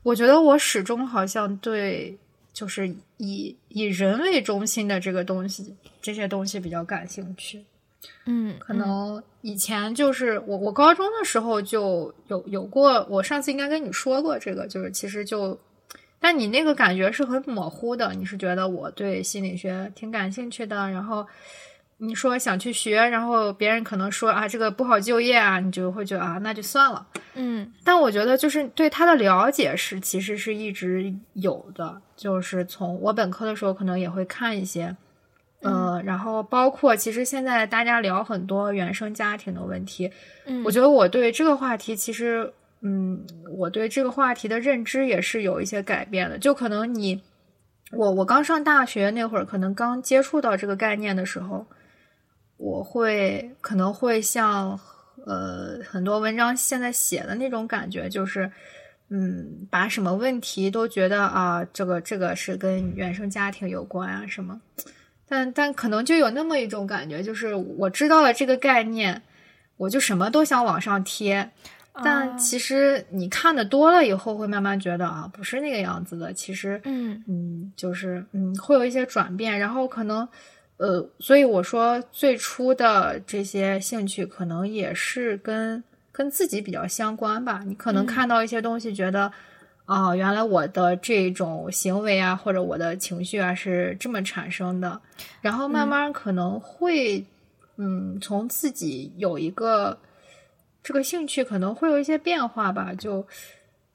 [0.04, 2.18] 我觉得我始终好像对。
[2.56, 7.62] 就是以以人为中心的这个东西，这些东西比较感兴趣。
[8.24, 15.58] 嗯，可能以前就是我我高中的时候就有有过，我上次应该跟你说过这个，就是其实就，
[16.18, 21.26] 但你那个感觉是很模糊的，你是觉得我对心理学挺感兴趣的，然后
[21.98, 27.06] 你说想去学，然后别人可能说啊这个不好就业啊，你就会觉得啊那就算了。
[27.34, 34.94] 嗯但我觉得就是对他的了解是其实是一直有的，就是从我本科的时候可能也会看一些，
[35.62, 40.10] 呃，然后包括其实现在大家聊很多原生家庭的问题，
[40.44, 43.24] 嗯，我觉得我对这个话题其实，嗯，
[43.56, 46.38] 我对这个话题的认知也是有一些改变的。
[46.38, 47.22] 就可能你，
[47.92, 51.66] 我我刚上大学那会儿，可能刚接触到这个概念的时候，
[52.56, 54.78] 我会可能会像
[55.26, 58.50] 呃很多文章现在写的那种感觉，就是
[59.08, 64.60] 嗯，把什么问题都觉得啊，这个这个是跟原生家庭有关啊什么。
[65.28, 69.22] 但但可能就有那么一种感觉，就是我知道了这个概念，
[69.76, 71.50] 我就什么都想往上贴。
[72.04, 76.32] 但啊其实你看的多了以后，会慢慢觉得啊，不是那个样子的。
[76.32, 80.28] 其实，嗯嗯，就是嗯，会有一些转变，然后可能，
[80.78, 87.62] 呃，所以我说最初的这些兴趣可能也是跟跟自己比较相关吧。
[87.66, 89.32] 你可能嗯看到一些东西，觉得
[89.84, 95.00] 啊、原来我的这种行为啊，或者我的情绪啊是这么产生的，
[95.40, 97.24] 然后慢慢可能会，
[97.76, 99.98] 嗯，从自己有一个
[100.82, 103.26] 这个兴趣可能会有一些变化吧，就。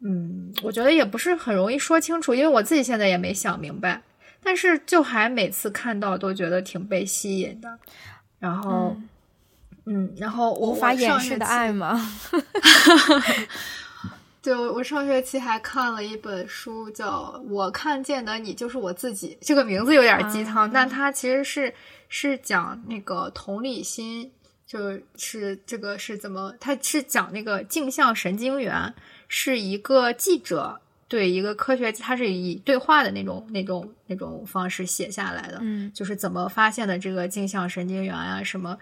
[0.04, 4.02] 嗯，我觉得也不是很容易说清楚，因为我自己现在也没想明白，
[4.44, 7.80] 但是就还每次看到都觉得挺被吸引的，
[8.40, 8.96] 然后，
[9.86, 12.12] 嗯然后我无法掩饰的上学期爱吗？
[14.42, 19.38] 对，我我上学期还看了一本书，叫《我看见的你就是我自己》。
[19.46, 21.72] 这个名字有点鸡汤，啊但它其实是
[22.10, 24.32] 是讲那个同理心，
[24.66, 26.56] 就是这个是怎么？
[26.60, 28.92] 它是讲那个镜像神经元，
[29.28, 30.82] 是一个记者
[31.12, 35.58] 对一个科学，它是以对话的那种那种那种方式写下来的。
[35.60, 38.78] 嗯就是怎么发现的这个镜像神经元啊什么。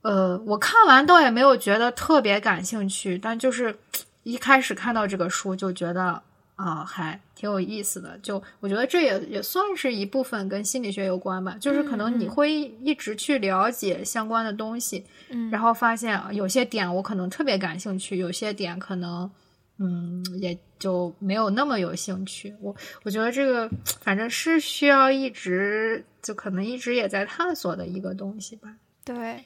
[0.00, 3.76] 呃，我看完倒也没有觉得特别感兴趣，但就是
[4.22, 6.22] 一开始看到这个书就觉得
[6.56, 8.18] 啊，还挺有意思的。
[8.22, 19.30] 就我觉得这也也算是一部分跟心理学有关吧，就是可能你会一直去了解相关的东西，嗯，然后发现啊有些点我可能特别感兴趣，有些点可能
[19.78, 22.54] 嗯也就没有那么有兴趣。
[22.60, 23.68] 我我觉得这个
[24.00, 28.76] 反正是需要一直就可能一直也在探索的一个东西吧。
[29.04, 29.44] 对，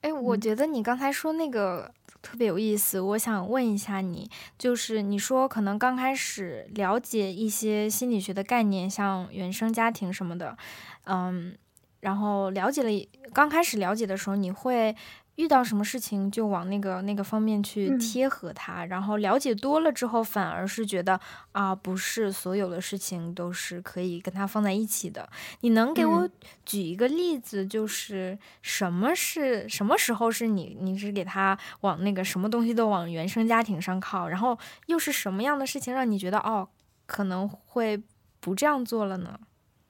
[0.00, 10.56] 哎，我嗯觉得你刚才说那个特别有意思，我想问一下你，就是你说可能刚开始了解一些心理学的概念，像原生家庭什么的，
[11.04, 11.56] 嗯，
[12.00, 14.96] 然后了解了，刚开始了解的时候，你会
[15.36, 21.18] 遇到什么事情就往那个那个方面去嗯贴合它，然后了解多了之后，反而是觉得
[21.52, 25.28] 啊，不是所有的事情都是可以跟它放在一起的。
[25.60, 26.30] 你能给我嗯
[26.64, 36.68] 举一个例子，就是什么是什么时候是你你是给他往那个什么东西都往原生家庭上靠，然后又是什么样的事情让你觉得哦
[37.06, 38.02] 可能会
[38.40, 39.38] 不这样做了呢？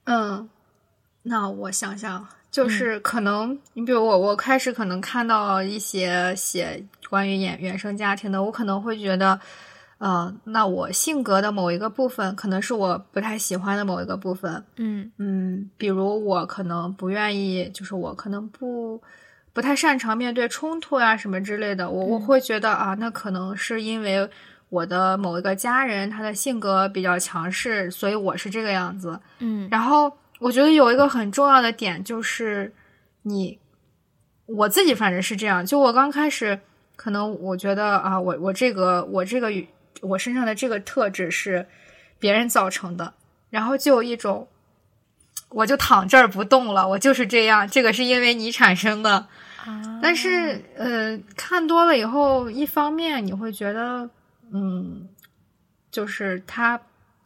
[0.03, 0.49] 嗯，
[1.23, 2.27] 那我想想，
[2.57, 9.39] 就是可能你比如我，我开始可能看到一些写关于原原生家庭的，我可能会觉得。
[9.99, 19.01] 呃，那我性格的某一个部分，可能是我不太喜欢的某一个部分，嗯嗯，比如我可能不愿意，就是我可能不
[19.53, 24.29] 不太擅长面对冲突呀、什么之类的，我我嗯会觉得啊，那可能是因为
[24.69, 29.19] 我的某一个家人他的性格比较强势，所以我是这个样子。
[29.39, 32.73] 嗯然后我觉得有一个很重要的点就是
[33.23, 33.57] 你，
[34.45, 36.59] 我自己反正是这样，就我刚开始
[36.95, 39.51] 可能我觉得啊，我我这个我这个
[40.01, 41.65] 我身上的这个特质是
[42.19, 43.13] 别人造成的，
[43.49, 44.47] 然后就有一种
[45.49, 49.27] 我就躺这儿不动了，我就是这样，这个是因为你产生的。
[49.65, 54.09] 啊，但是呃，看多了以后，一方面你会觉得，
[54.53, 55.09] 嗯，
[55.91, 56.79] 就是它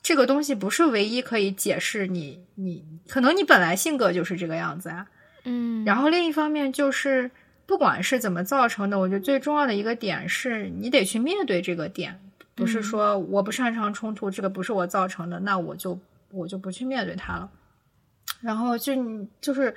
[0.04, 5.08] 这个东西不是唯一可以解释你你可能你本来性格就是这个样子啊。
[5.43, 7.30] 嗯，然后另一方面就是，
[7.66, 12.20] 不管是怎么造成的，我觉得最重要的一个点是你得去面对这个点，
[12.54, 15.99] 不是嗯说我不擅长冲突，这个不是我造成的，那我就
[16.32, 17.49] 我就不去面对它了。
[18.41, 19.76] 然后就你就是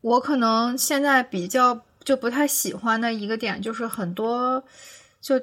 [0.00, 4.62] 我可能现在比较就不太喜欢的一个点，就是很多
[5.20, 5.38] 就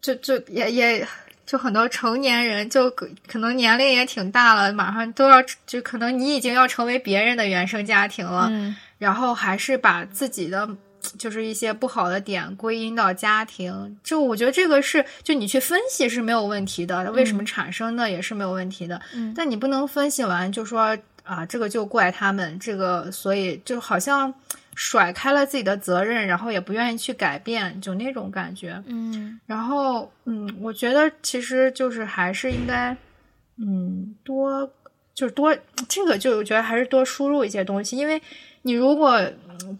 [0.00, 1.08] 就就也也
[1.48, 10.68] 就很多成年人就可可能年龄也挺大了，马上都要就可能你已经要成为别人的原生家庭了，嗯然后还是把自己的
[11.16, 19.32] 就是一些不好的点归因到家庭，就我觉得这个是就你去分析是没有问题的，为什么产生的也是没有问题的，嗯。
[19.34, 20.94] 但你不能分析完就说
[21.24, 24.34] 啊，这个就怪他们，这个所以就好像
[24.80, 28.80] 甩开了自己的责任，然后也不愿意去改变，就那种感觉。
[28.86, 32.96] 嗯，然后嗯，我觉得其实就是还是应该
[33.56, 34.72] 嗯多
[35.12, 35.52] 就是多
[35.88, 38.22] 这个就我觉得还是多输入一些东西，因为
[38.62, 39.20] 你如果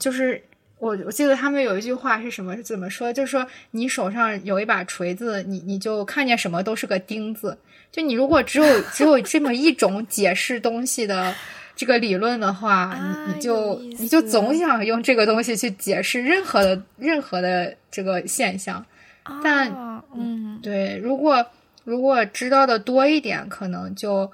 [0.01, 0.43] 就是
[0.81, 7.57] 我我记得他们有一句话是什么是怎么说，就是说你手上有一把锤子，你你就看见什么都是个钉子。
[7.93, 11.33] 就你如果只有只有这么一种解释东西的
[11.79, 18.85] 这个理论的话，你你就你就总想用这个东西去解释任何的任何的这个现象。
[19.45, 19.71] 但
[20.13, 21.47] 嗯，对，如果
[21.85, 24.29] 如果知道的多一点，可能就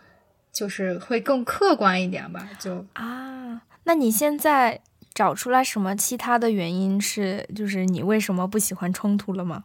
[0.50, 2.48] 就是会更客观一点吧。
[2.58, 4.80] 就啊，那你现在
[5.12, 9.64] 找出来什么其他的原因是，就是你为什么不喜欢冲突了吗？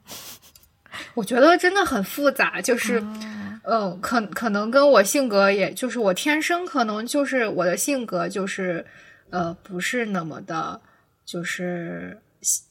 [1.13, 3.01] 我觉得真的很复杂，就是。
[3.69, 8.85] 嗯，可可能跟我性格，也就是我天生可能就是我的性格就是，
[9.29, 10.81] 呃，不是那么的，
[11.23, 12.17] 就是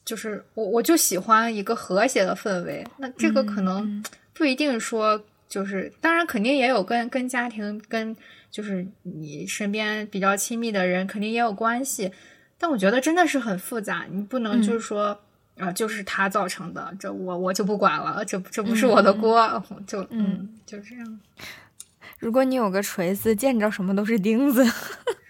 [0.05, 2.85] 就是我我就喜欢一个和谐的氛围。
[2.97, 4.03] 那这个可能
[4.35, 8.17] 不一定说就是，当然肯定也有跟跟家庭跟
[8.51, 12.11] 就是你身边比较亲密的人肯定也有关系。
[12.59, 15.21] 但我觉得真的是很复杂，你不能就是说。
[15.59, 21.21] 啊，就是他造成的，这我我就不管了，这这不是我的锅， 就嗯，就这样。
[22.19, 24.65] 如果你有个锤子，见着什么都是钉子。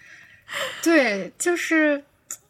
[0.82, 2.02] 对，就是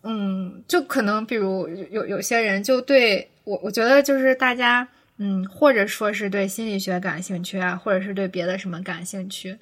[0.03, 9.59] 嗯，就可能比如有有些人就对我，我觉得就是大家嗯，或者说是对心理学感兴趣啊，或者是对别的什么感兴趣，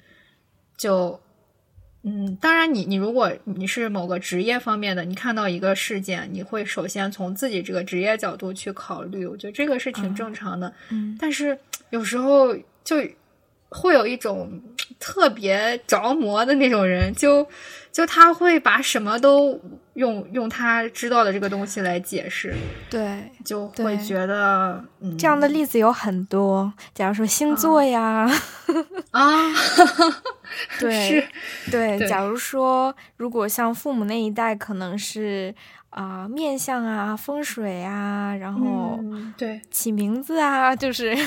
[0.75, 1.19] 就。
[2.03, 10.73] 嗯，当然，你你如果你是某个职业方面的，你看到一个事件，你会首先从自己这个职业角度去考虑，我觉得这个是挺正常的。
[10.89, 11.57] 嗯，但是
[11.89, 12.97] 有时候就
[13.69, 14.61] 会有一种
[14.99, 17.45] 特别着魔的那种人，就
[17.91, 19.59] 就他会把什么都
[19.97, 22.53] 用用他知道的这个东西来解释，
[22.87, 24.85] 对，就会觉得
[25.17, 26.71] 这样的例子有很多。
[26.93, 28.29] 假如说星座呀
[29.11, 29.25] 啊。
[30.79, 31.27] 对，
[31.71, 35.53] 对，假如说，如果像父母那一代，可能是
[35.89, 38.99] 啊面相啊、风水啊，然后
[39.35, 41.17] 对起名字啊，就是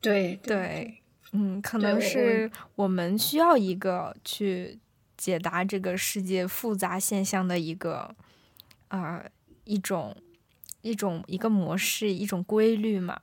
[0.00, 1.00] 对对，
[1.32, 4.78] 嗯，可能是我们需要一个去
[5.20, 8.14] 解答这个世界复杂现象的一个
[8.88, 9.22] 啊
[9.64, 10.16] 一种
[10.80, 13.20] 一种一个模式，一种规律嘛。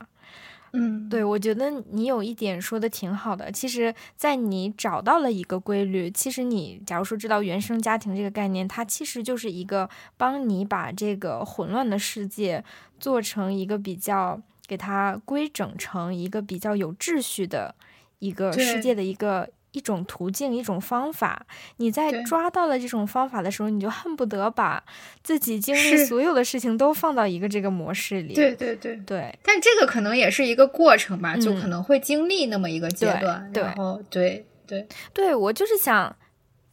[0.73, 3.51] 嗯，对，我觉得你有一点说的挺好的。
[3.51, 12.63] 其实，在你找到了一个规律，其实你假如说知道原生家庭这个概念，它其实就是一个帮你把这个混乱的世界
[12.99, 17.73] 做成一个比较，给它规整成一个比较有秩序的
[18.19, 19.49] 一个世界的一个。
[19.72, 21.45] 一种途径，一种方法。
[21.78, 24.84] 你在抓到了这种方法的时候，你就恨不得把
[25.24, 28.34] 自己经历所有的事情都放到一个这个模式里。
[28.34, 29.38] 对对对对。
[29.43, 33.49] 但这个可能也是一个过程吧，就可能会经历那么一个阶段。
[33.53, 36.15] 对，然后对对对，我就是想，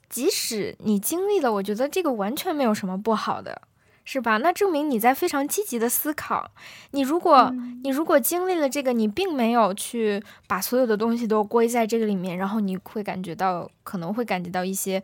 [0.08, 3.62] 即使你经历了，我觉得这个完全没有什么不好的。
[4.04, 4.36] 是吧？
[4.36, 6.50] 那证明你在非常积极的思考。
[6.90, 7.52] 你如果
[7.82, 15.02] 你如果经历了这个，你并没有去把所有的东西都归在这个里面，然后你会感觉到可能会感觉到一些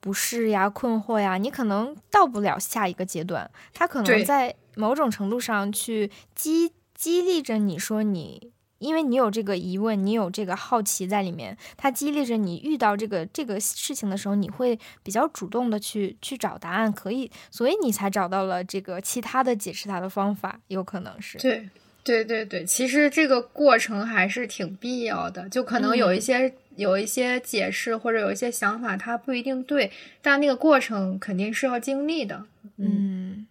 [0.00, 3.50] 不适呀、困惑呀，你可能到不了下一个阶段。
[3.72, 8.52] 他可能在某种程度上去激激励着你说你。
[8.78, 21.38] 因为你有这个疑问，你有这个好奇在里面，它激励着你遇到这个这个事情的时候，你会比较主动的去去找答案，可以，所以你才找到了这个其他的解释它的方法，有可能是。
[21.38, 21.68] 对，
[22.02, 32.44] 对对对，其实这个过程还是挺必要的，就可能有一些有一些解释或者有一些想法，它不一定对，但那个过程肯定是要经历的。
[32.76, 33.46] 嗯，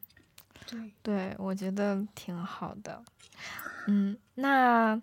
[0.70, 3.02] 对，对我觉得挺好的。
[3.88, 5.00] 嗯，那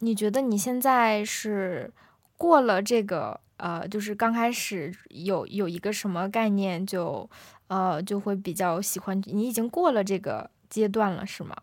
[0.00, 1.90] 你觉得你现在是
[2.36, 7.28] 过了这个呃，就是刚开始有有一个什么概念，就
[7.68, 11.56] 呃就会比较喜欢你已经过了这个阶段了，是吗？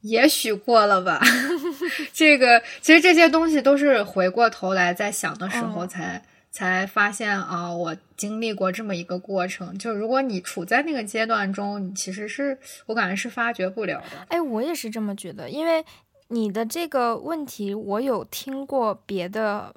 [0.00, 1.20] 也许过了吧。
[2.12, 6.24] 这个其实这些东西都是回过头来在想的时候才。
[6.52, 9.76] 才发现啊，我经历过这么一个过程。
[9.78, 14.26] 就如果你处在那个阶段中，你其实是我感觉是发掘不了的。
[14.28, 15.82] 哎，我也是这么觉得，因为
[16.28, 19.74] 你的这个问题，我有听过别的，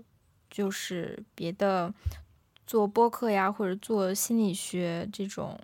[0.51, 1.93] 就是别的
[2.67, 5.57] 做播客呀，或者做心理学这种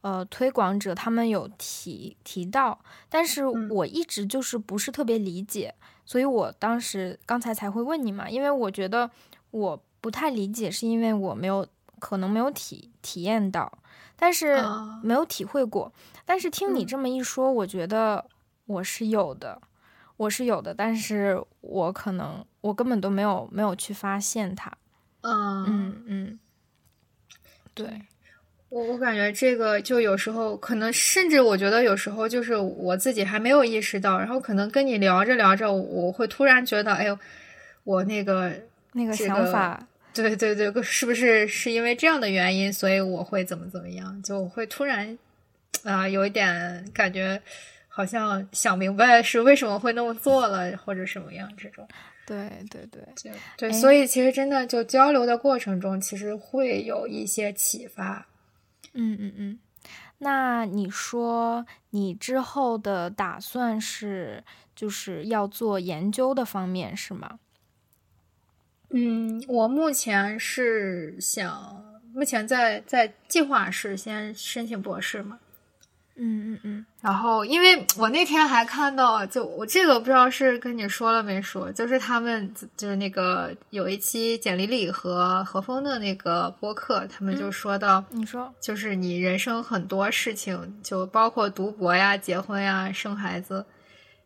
[0.00, 2.80] 呃推广者，他们有提提到，
[3.10, 5.74] 但是我一直就是不是特别理解，
[6.06, 9.10] 所以我当时刚才才会问你嘛，因为我觉得
[9.50, 9.82] 我。
[10.04, 11.66] 不太理解，是因为我没有
[11.98, 13.72] 可能没有体体验到，
[14.16, 14.62] 但是
[15.02, 15.90] 没有体会过。
[16.26, 18.22] 但是听你这么一说，我觉得
[18.66, 19.58] 我是有的，
[20.18, 24.70] 我是有的，但是我可能我根本都没有没有去发现它。
[25.22, 26.38] 嗯嗯嗯，
[27.72, 28.02] 对。
[28.68, 37.18] 我我感觉这个就有时候可能，甚至我觉得有时候就是我自己还没有意识到，然后可能跟你聊着聊着，我会突然觉得，哎呦，
[37.84, 38.52] 我那个
[38.92, 44.22] 那个想法，对对对，是不是是因为这样的原因，所以我会怎么怎么样？
[44.22, 45.18] 就会突然
[45.82, 47.42] 啊，有一点感觉，
[47.88, 51.86] 好像想明白是为什么会那么做了，或者什么样这种。
[52.26, 53.02] 对对对
[53.58, 58.26] 对，所以其实真的就交流的过程中，其实会有一些启发。
[58.94, 59.58] 嗯嗯嗯，
[60.18, 64.42] 那你说你之后的打算是
[64.74, 67.40] 就是要做研究的方面是吗？
[68.96, 71.84] 嗯，我目前是想，
[72.14, 75.40] 目前在在计划是先申请博士嘛。
[76.16, 93.66] 嗯嗯嗯，然后因为我那天还看到，就我这个不知道是跟你说了没说，就是他们就是那个有一期简丽丽和何峰的那个播客，他们就说到，你说就是你人生很多事情，就包括读博呀、结婚呀、生孩子，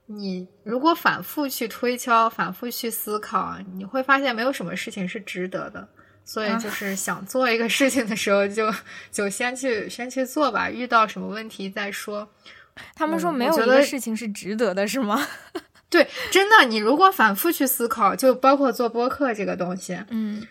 [0.09, 5.89] 你如果反复去推敲、反复去思考，你会发现没有什么事情是值得的。
[6.25, 8.71] 所以就是想做一个事情的时候，就
[9.11, 12.29] 就先去先去做吧，遇到什么问题再说。
[12.95, 15.27] 他们说没有一个事情是值得的，是吗？
[15.89, 20.47] 对，真的，你如果反复去思考，就包括做播客这个东西，嗯，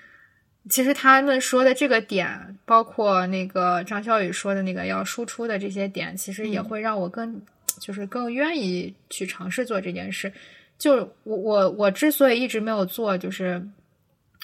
[0.68, 7.40] 其实他们说的这个点，包括那个张小雨说的那个要输出的这些点，其实也会让我更
[7.80, 10.32] 就是更愿意去尝试做这件事。
[10.78, 13.66] 就我我我之所以一直没有做，就是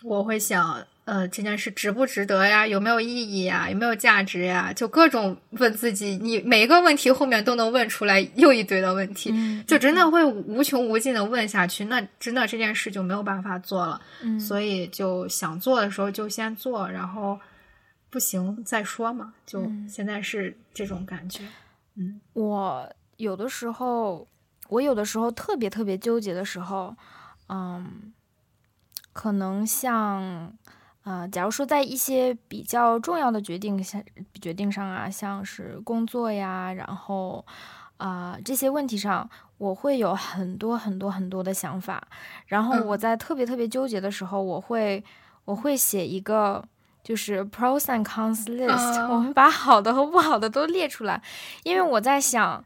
[0.04, 0.86] 我会想。
[1.06, 2.66] 呃，这件事值不值得呀？
[2.66, 3.70] 有没有意义呀？
[3.70, 4.72] 有没有价值呀？
[4.72, 9.30] 就各种问自己，你每一个问题后面都能问出来又一堆的问题，
[9.68, 14.00] 就真的会无穷无尽的问下去，那真的这件事就没有办法做了。
[14.22, 17.38] 嗯，所以就想做的时候就先做，然后
[18.10, 19.34] 不行再说嘛。
[19.46, 21.44] 就现在是这种感觉。
[21.98, 24.28] 嗯，我有的时候，
[24.70, 26.96] 我有的时候特别特别纠结的时候，
[27.50, 28.14] 嗯，
[29.12, 30.54] 可能像。
[31.04, 34.02] 啊，假如说在一些比较重要的决定下
[34.42, 37.46] 决定上啊，像是工作呀，然后
[37.98, 42.08] 啊这些问题上，我会有很多很多很多的想法。
[42.46, 45.04] 然后我在特别特别纠结的时候，我会
[45.44, 46.64] 我会写一个
[47.04, 51.22] 就是 pros and cons list，我们把好的和不好的都列出来，
[51.64, 52.64] 因为我在想，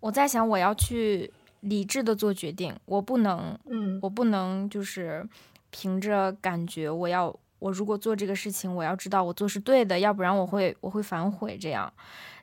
[0.00, 5.24] 我在想我要去理智的做决定，我不能，嗯，我不能就是
[5.70, 7.34] 凭着感觉我要。
[7.60, 11.92] 我如果做这个事情，我要知道我做是对的，要不然我会我会反悔这样。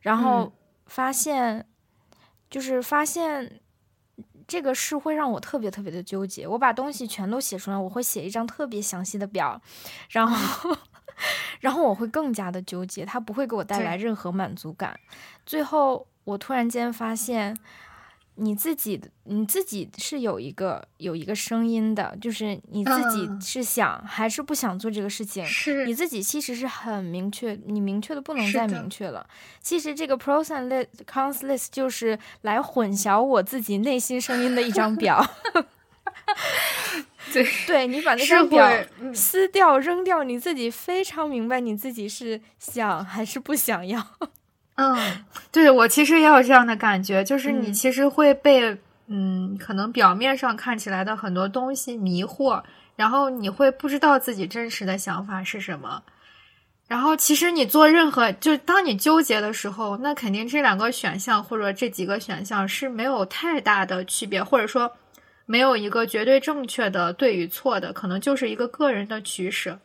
[0.01, 0.53] 然后
[0.85, 1.65] 发现，
[2.51, 3.59] 就是发现
[4.47, 6.47] 这个事会让我特别特别的纠结。
[6.47, 9.59] 我把东西全都写出来，我会写一张特别详细的表，
[10.11, 10.77] 然后
[11.61, 14.99] 然后我会更加的纠结，它不会给我带来任何满足感。
[15.47, 17.57] 最后我突然间发现。
[18.39, 25.43] 你自己，你自己是有一个有一个声音的，就是你自己是想还是不想做这个事情？
[25.43, 29.25] 是你自己其实是很明确，你明确的不能再明确了。
[29.59, 35.25] 其实这个 pros and cons list 就是来混淆我自己内心声音的一张表。
[37.33, 38.69] 对， 对你把那张表
[39.15, 44.05] 撕掉扔掉，你自己非常明白你自己是想还是不想要。
[44.77, 44.95] 嗯，
[45.51, 48.77] 对我其实也有这样的感觉，就是你其实会被
[49.07, 52.61] 嗯，可能表面上看起来的很多东西迷惑，
[52.95, 56.01] 然后你会不知道自己真实的想法是什么。
[56.87, 64.89] 然后其实你做任何，就是当你纠结的时候，那肯定这两个选项或者这几个选项是没有太大的区别，或者说
[65.45, 69.77] 没有一个绝对正确的对与错的，可能就是一个个人的取舍。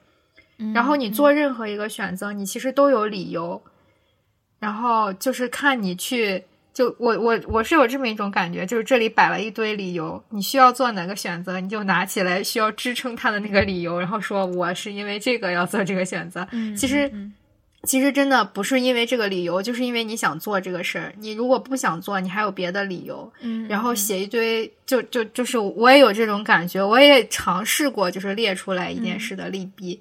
[0.73, 3.61] 然后你做任何一个选择，你其实都有理由。
[4.63, 6.41] 然后就是看你去，
[6.73, 16.47] 就我我我是有这么一种感觉，就是这里摆了一堆理由，你需要做哪个选择，你就拿起来需要支撑他的那个理由，然后说我是因为这个要做这个选择。
[16.77, 17.11] 其实
[17.83, 21.13] 其实真的不是因为这个理由，就是因为你想做这个事儿。
[21.19, 23.33] 你如果不想做，你还有别的理由。
[23.41, 29.99] 嗯，然后写一堆，就就就是我也有这种感觉，我也尝试过，就是列出来一件事的利弊。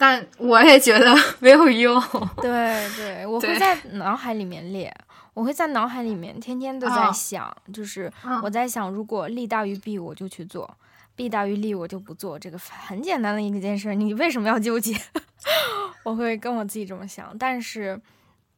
[0.00, 2.02] 但我也觉得 没有用。
[2.40, 4.90] 对对，我会在脑海里面列，
[5.34, 8.10] 我会在脑海里面天天都在想，就是
[8.42, 10.66] 我在想，如果利大于弊，我就去做；
[11.14, 12.38] 弊大于利，我就不做。
[12.38, 14.96] 这个很简单的一件事，你为什么要纠结？
[16.02, 18.00] 我会跟我自己这么想，但是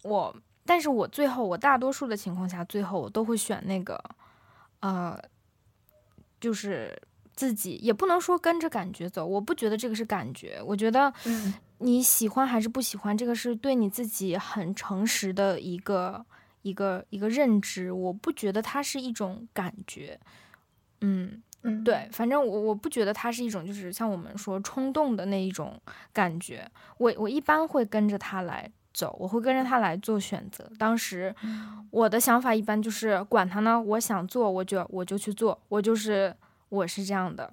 [0.05, 0.32] 我，
[0.64, 4.01] 但是我最后，我大多数的情况下，最后我都会选那个，
[4.78, 5.20] 呃，
[6.40, 6.97] 就是
[7.34, 11.12] 自己也不能说跟着感觉走，我不觉得这个是感觉，我觉得，
[11.78, 16.24] 你喜欢还是不喜欢，这个是对你自己很诚实的一个
[16.62, 20.18] 一个一个认知，我不觉得它是一种感觉，
[21.00, 21.42] 嗯。
[21.64, 25.80] 嗯，对，反正我我不觉得它是一种，就是像我们说冲动的那一种
[26.12, 26.68] 感觉。
[26.98, 30.68] 我我一般会跟着他来走，我会跟着他来做选择。
[30.76, 31.32] 当时
[31.92, 36.34] 我的想法一般就是管他呢，我想做我就我就去做，我就是
[36.73, 37.53] 我是这样的。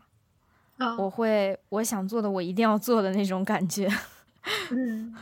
[0.97, 3.87] 我会我想做的我一定要做的那种感觉。
[4.71, 5.13] 嗯，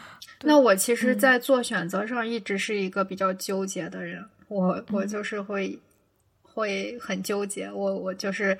[0.43, 4.23] 那我其实，在做选择上一直是一个比较纠结的人。
[4.47, 5.79] 我我就是会。
[6.59, 8.57] 会很纠结，我我就是，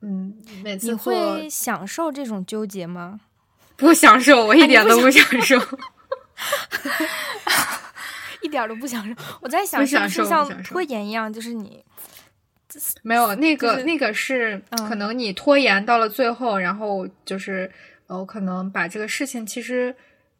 [0.00, 0.32] 嗯，
[0.62, 3.18] 每次你会享受这种纠结吗？
[3.76, 5.58] 不享受，我一点都不享受，
[8.42, 9.14] 一点都不享受。
[9.40, 11.32] 我在想，是不是像拖延一样？
[11.32, 11.84] 就是你
[13.02, 17.70] 没有那个那个是可能你拖延到了最后，然后就是
[18.06, 19.94] 呃，可能把这个事情其实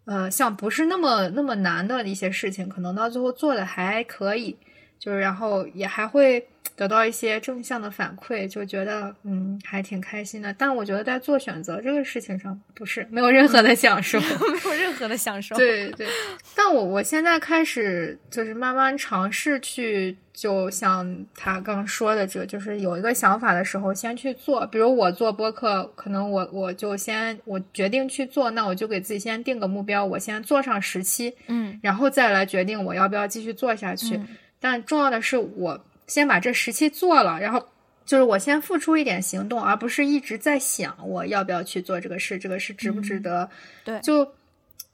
[0.05, 4.57] 呃，像不是那么那么难的一些事情，可能到最后做的还可以。
[5.01, 6.47] 就是，然后也还会
[6.77, 10.55] 得到一些正向的反馈，就觉得嗯，还挺开心的。
[10.55, 14.27] 但我觉得在做选择这个事情上，不是没有任何的享受，没
[14.67, 15.57] 有任何的享受。
[15.57, 16.07] 对对。
[16.55, 24.67] 但我我现在开始就是慢慢尝试去，就像他刚说的，这就是有一个想法的时候，先去做。
[24.67, 34.21] 比如我做播客，可能我我就先我决定去做，那我就给自己先定个目标，我先做上十期，嗯，然后再来决定我要不要继续做下去。
[34.61, 37.67] 但重要的是，我先把这十期做了，然后
[38.05, 43.49] 就是我先付出一点行动，而不是一直在想我要不要去做这个事，这个事值不值得？
[43.85, 44.31] 对，就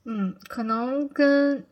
[0.04, 1.64] 嗯，可能跟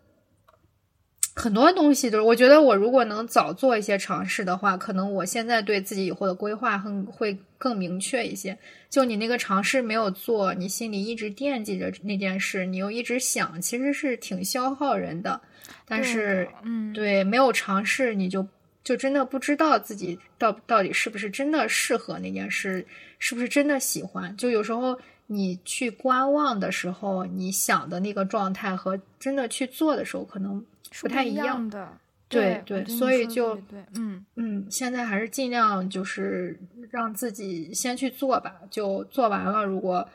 [1.37, 8.57] 很多东西都是，我觉得我如果能早做一些尝试的话，可能我现在对自己以后的规划很会更明确一些。
[8.89, 15.41] 就你那个尝试没有做，你心里一直惦记着那件事，你又一直想，其实是挺消耗人的。
[15.87, 18.47] 但是，嗯，对，没有尝试，你就
[18.85, 22.87] 就真的不知道自己到到底是不是真的适合那件事，
[23.19, 24.35] 是不是真的喜欢。
[24.37, 24.97] 就有时候
[25.27, 30.65] 你去观望的时候，你想的那个状态和真的去做的时候，可能
[31.03, 31.97] 不太一样的。
[32.29, 36.59] 对对，所以就对，嗯嗯，现在还是尽量就是
[36.91, 40.09] 让自己先去做吧，就做完了，如果。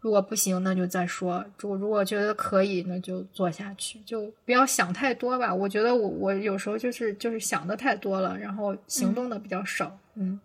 [0.00, 1.42] 如果不行，那就再说。
[1.56, 5.54] 如如果觉得可以，那就做下去，就不要想太多吧。
[5.54, 9.98] 我觉得我我有时候就是就是想的太多了，然后行动的比较少。
[10.16, 10.38] 嗯，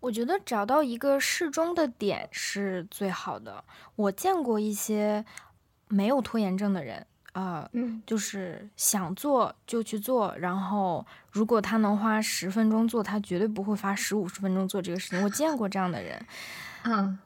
[0.00, 3.62] 我觉得找到一个适中的点是最好的。
[3.94, 5.24] 我见过一些
[5.86, 15.22] 没有拖延症的人啊，嗯，就是想做就去做，然后如果他能花十分钟做，他绝对不会花十五十分钟做这个事情。
[15.22, 16.26] 我见过这样的人，
[16.84, 17.18] 嗯。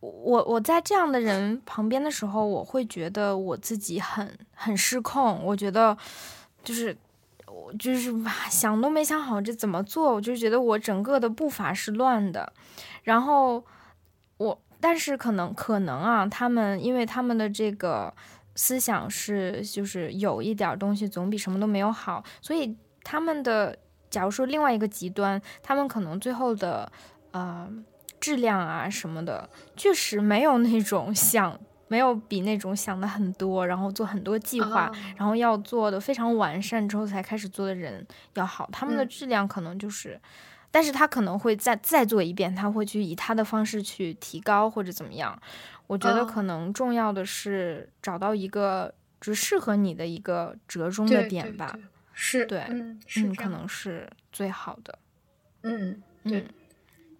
[0.00, 5.42] 我我在这样的人旁边的时候，我会觉得我自己很很失控。
[5.44, 5.98] 我觉得
[6.62, 6.96] 就是
[7.48, 8.14] 我就是
[8.48, 12.52] 想都没想好这怎么做，我就觉得我整个的步伐是乱的。
[13.02, 13.64] 然后
[14.36, 18.14] 我但是可能可能啊，他们因为他们的这个
[18.58, 23.78] 思想是就是有一点东西总比什么都没有好，所以他们的
[24.10, 26.90] 假如说另外一个极端，他们可能最后的
[27.30, 27.70] 呃。
[28.20, 31.56] 质量啊什么的，确实没有那种想，
[31.86, 38.04] 没有比那种想的很多，然后做很多计划，然后要做的非常完善之后才开始做的人
[38.34, 38.68] 要好。
[38.72, 40.20] 他们的质量可能就是，
[40.72, 45.40] 但是他可能会再再做一遍，他会去以他的方式去提高或者怎么样。
[45.88, 51.76] 我觉得可能重要的是找到一个只适合你的一个折中的点吧。
[52.12, 53.00] 是，对，嗯，
[53.36, 54.96] 可能是最好的。
[55.62, 56.46] 嗯，对，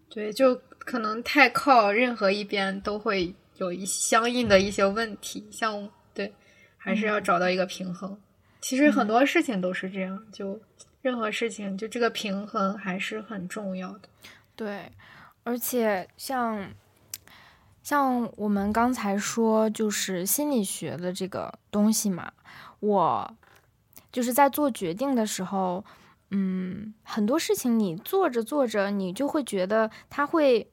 [0.08, 0.62] 对，就。
[0.78, 6.32] 可能太靠任何一边都会有一相应的一些问题，像对，
[6.78, 8.18] 还是要找到一个平衡。
[8.62, 10.58] 其实很多事情都是这样，就
[11.02, 14.08] 任何事情，就这个平衡还是很重要的。
[14.56, 14.90] 对，
[15.44, 16.66] 而且像
[17.88, 22.30] 像我们刚才说，就是心理学的这个东西嘛，
[22.80, 23.32] 我
[24.12, 25.82] 就是在做决定的时候，
[26.30, 30.68] 嗯，很多事情你做着做着，你就会觉得它会。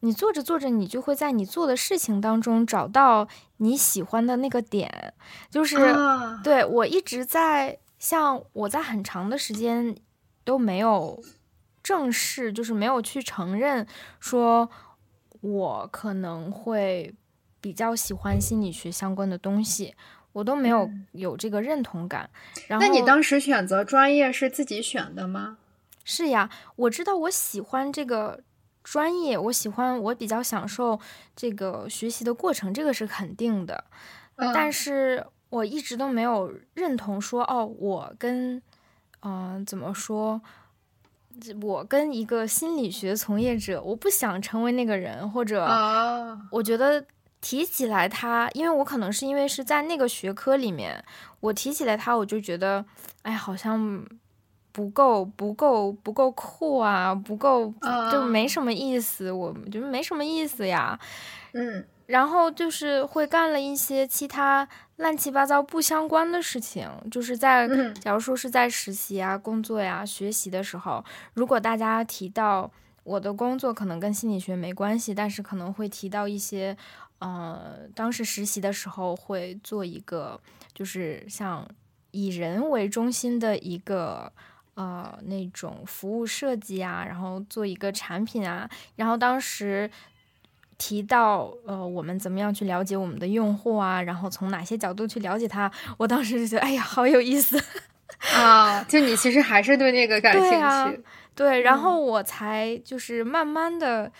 [0.00, 3.28] 你做着做着，你就会在你做的事情当中找到
[3.58, 5.14] 你喜欢的那个点，
[5.48, 5.76] 就是
[6.42, 9.96] 对我一直在像我在很长的时间
[10.42, 11.22] 都没有
[11.84, 13.86] 正视，就是没有去承认
[14.18, 14.68] 说
[15.40, 17.14] 我可能会
[17.60, 19.94] 比较喜欢心理学相关的东西，
[20.32, 22.28] 我都没有有这个认同感。
[22.68, 25.58] 然后，那你当时选择专业是自己选的吗？
[26.04, 28.40] 是呀，我知道我喜欢这个
[28.84, 31.00] 专业，我喜欢，我比较享受
[31.34, 33.84] 这个学习的过程，这个是肯定的。
[34.54, 38.62] 但是我一直都没有认同说，哦，我跟，
[39.22, 40.40] 嗯，怎么说？
[41.62, 45.64] 我跟一个心理学从业者，我不想成为那个人，或者，
[46.50, 47.04] 我觉得
[47.40, 51.04] 提起来他，因为我可能是因为是在那个学科里面，
[51.40, 52.84] 我提起来他，我就觉得，
[53.22, 54.04] 哎，好像
[54.72, 57.72] 不够，不够，不够酷啊，不够，
[58.10, 60.98] 就没什么意思，我觉得没什么意思呀，
[61.52, 61.84] 嗯。
[62.06, 67.68] 然后就是会干了一些其他乱七八糟不相关的事情，就是在
[68.00, 71.04] 假如说是在实习啊、工作呀、学习的时候，
[71.34, 72.70] 如果大家提到
[73.02, 76.76] 我的工作可能跟心理学没关系，但是可能会提到一些，
[77.18, 80.40] 呃，当时实习的时候会做一个，
[80.72, 81.68] 就是像
[82.12, 84.32] 以人为中心的一个，
[84.74, 89.90] 呃，那种服务设计啊，然后做一个产品啊，然后当时。
[90.78, 94.02] 提到呃，我们怎么样去了解我们的用户啊？
[94.02, 95.70] 然后从哪些角度去了解他？
[95.96, 97.58] 我当时就觉得，哎呀，好有意思
[98.36, 98.82] 啊！
[98.84, 100.50] 就你其实还是对那个感兴
[100.92, 101.02] 趣，
[101.34, 101.60] 对。
[101.62, 104.12] 然后我才就是慢慢的，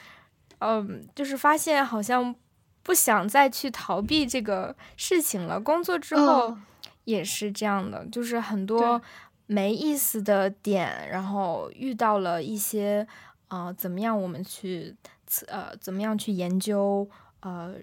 [0.61, 2.35] 嗯，就是发现好像
[2.83, 5.61] 不想再去逃避这个事情了。
[5.61, 6.57] 工作之后
[7.05, 9.01] 也是这样的，就是很多
[9.47, 13.07] 没意思的点，然后遇到了一些
[13.49, 14.97] 啊，怎么样我们去。
[15.49, 17.09] 呃，怎么样去研究
[17.41, 17.75] 呃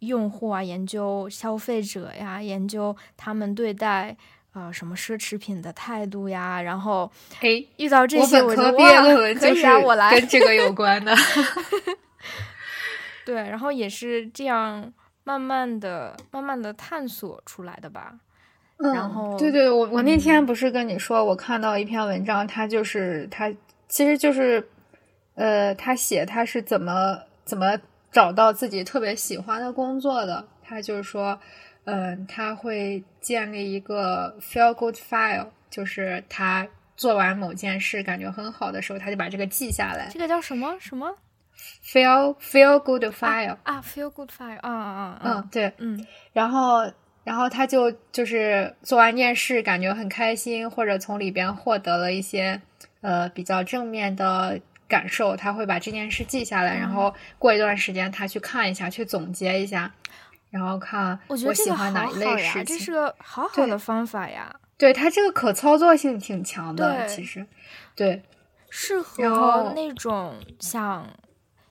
[0.00, 4.16] 用户啊，研究消费者呀，研究他们对待
[4.52, 7.10] 呃什么奢侈品的态度呀，然后
[7.40, 11.14] 诶，遇到这些，我毕业论文就是我来跟这个有关的。
[13.24, 14.92] 对，然后也是这样
[15.24, 18.14] 慢慢的、慢慢的探索出来的吧。
[18.78, 23.52] 然后，对对，我我那天不是跟你说，我看到一篇文章，它就是它
[23.88, 24.68] 其实就是。
[25.34, 27.78] 呃，他写他是怎么怎么
[28.10, 30.46] 找到自己特别喜欢的工作的？
[30.62, 31.38] 他就是说，
[31.84, 40.08] 嗯，他会建立一个 feel good file，就是他做完某件事感觉很好的时候，他就把这个记下来。
[40.10, 41.16] 这个叫什么什么
[41.82, 45.20] ？feel feel good file 啊，feel good file 啊啊啊！
[45.24, 46.90] 嗯，对，嗯，然后
[47.24, 52.60] 然后他就就是做完一件事感觉很开心，或者从里边获得了一些
[53.00, 54.60] 呃比较正面的。
[54.92, 59.90] 感受，他会把这件事记下来，然后过一段时间他去看一下，去总结一下，
[60.50, 62.64] 然后看我喜欢哪一类事情。
[62.66, 64.54] 这是个好好的方法呀！
[64.76, 67.46] 对他这个可操作性挺强的，其实。
[67.94, 68.22] 对，
[68.68, 71.08] 适合那种想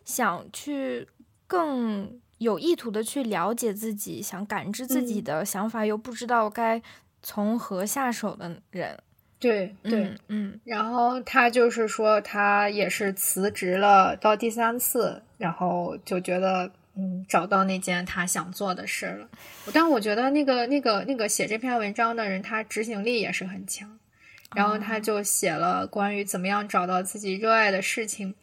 [0.03, 1.07] 想去
[1.45, 6.81] 更有意图的去了解自己，想感知自己的想法，又不知道该
[7.22, 8.98] 从何下手的人。
[9.42, 19.28] 对对，嗯，然后他就是说，他也是辞职了，到第三次，然后就觉得，嗯，找到那件他想做的事了。
[19.74, 23.98] 但我觉得那个那个那个写这篇文章的人，他执行力也是很强。
[24.56, 28.36] 然后他就写了关于怎么样找到自己热爱的事情。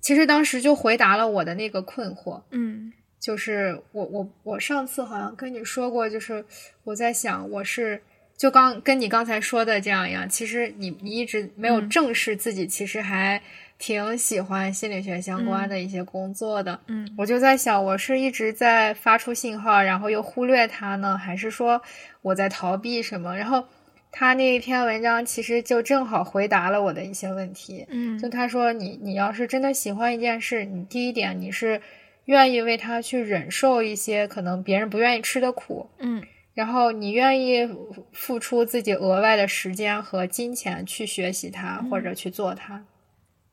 [0.00, 2.90] 其实当时就回答了我的那个困惑，嗯，
[3.20, 6.42] 就是我我我上次好像跟你说过，就是
[6.84, 8.02] 我在想，我是。
[8.42, 13.40] 就刚跟你刚才说的这样一样，其实你你一直没有正视自己，其实还
[13.78, 16.80] 挺喜欢心理学相关的一些工作的。
[16.88, 21.80] 嗯，我就在想，我是一直在发出信号，然后又忽略它呢，还是说
[22.20, 23.36] 我在逃避什么？
[23.36, 23.64] 然后
[24.10, 27.86] 他那一篇文章其实就正好回答了我的一些问题。
[27.90, 31.80] 嗯，就他说，你你要是真的喜欢一件事，你第一点你是
[32.24, 35.88] 愿意为他去忍受一些可能别人不愿意吃的苦。
[36.00, 36.20] 嗯。
[36.54, 37.68] 然后你愿意
[38.12, 42.84] 付出自己额外的时间和金钱去学习它或者去做它，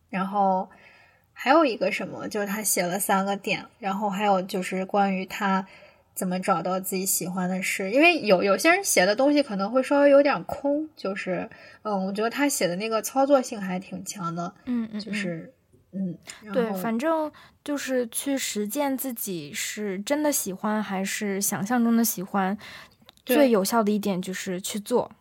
[0.10, 0.70] 然后
[1.32, 5.66] 还有一个什么，就是他写了三个点，然后还有就是关于他
[6.14, 11.50] 怎么找到自己喜欢的事，因为有有些人写的东西可能会稍微有点空，就是
[11.84, 15.54] 嗯，我觉得他写的那个操作性还挺强的，嗯嗯，就是
[15.94, 16.18] 嗯，
[16.52, 17.32] 对，反正
[17.64, 22.58] 就是去实践自己是真的喜欢还是想象中的喜欢。
[23.36, 25.12] 最有效的一点就是去做，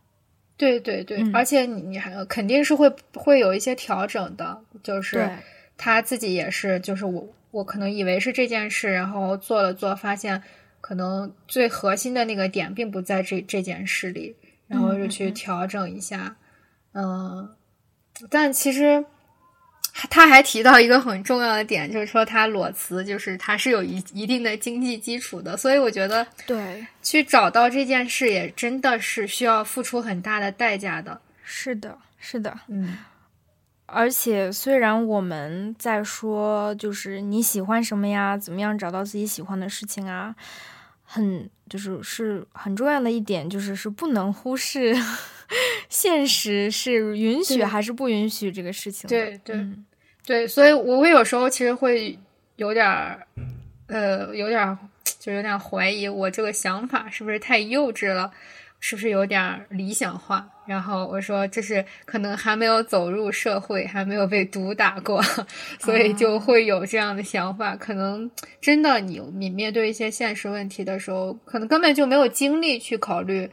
[0.57, 5.31] 对对对，而且你你还肯定是会会有一些调整的，就是
[5.77, 10.43] 他自己也是，就是我我可能以为是这件事，然后做了做，发现
[10.81, 14.35] 可能最核心的那个点并不在这这件事里，
[14.67, 16.37] 然后就去调整一下，
[16.93, 17.55] 嗯，
[18.29, 19.05] 但其实
[20.11, 31.21] 他还提到一个很重要的点，就是说他裸辞，就是他是有一一定的经济基础的，所以我觉得对，去找到这件事也真的是需要付出很大的代价的。
[31.43, 32.99] 是的，是的，嗯，
[33.87, 40.35] 而且虽然我们在说就是你喜欢什么呀，怎么样找到自己喜欢的事情啊，
[41.03, 44.95] 很就是是很重要的一点，就是是不能忽视
[45.89, 49.09] 现实是允许还是不允许这个事情的。
[49.09, 49.57] 对对。
[49.57, 49.85] 嗯
[50.29, 52.19] 对，所以我会有时候其实会
[52.57, 53.27] 有点儿，
[53.87, 54.77] 呃，有点儿
[55.19, 58.31] 就有点怀疑我这个想法是不是太幼稚了，
[58.79, 60.47] 是不是有点儿理想化？
[60.67, 65.23] 然后我说这是可能还没有走入社会，还没有被毒打过，
[65.81, 67.75] 所以就会有这样的想法。
[67.75, 68.31] 可能
[68.61, 73.51] 真的你你面对一些现实问题的时候，可能根本就没有精力去考虑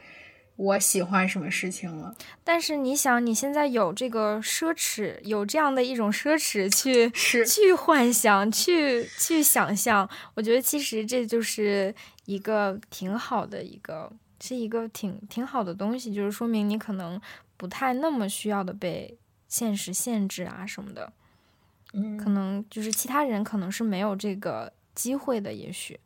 [0.56, 2.14] 我喜欢什么事情了。
[2.42, 7.10] 但是你想，你现在有这个奢侈，有这样的一种奢侈去
[7.44, 14.10] 去幻想，去去想象，我觉得其实这就是一个挺好的一个，
[14.40, 17.20] 是一个挺挺好的东西，就是说明你可能
[17.56, 19.16] 不太那么需要的被
[19.48, 21.12] 现实限制啊什么的，
[21.92, 26.00] 嗯可能就是其他人可能是没有这个机会的，也许。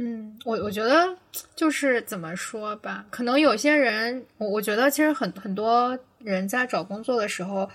[0.00, 1.12] 嗯，我我觉得
[1.56, 7.68] 就是怎么说吧，可能有些人，我我觉得其实很很多人在找工作的时候，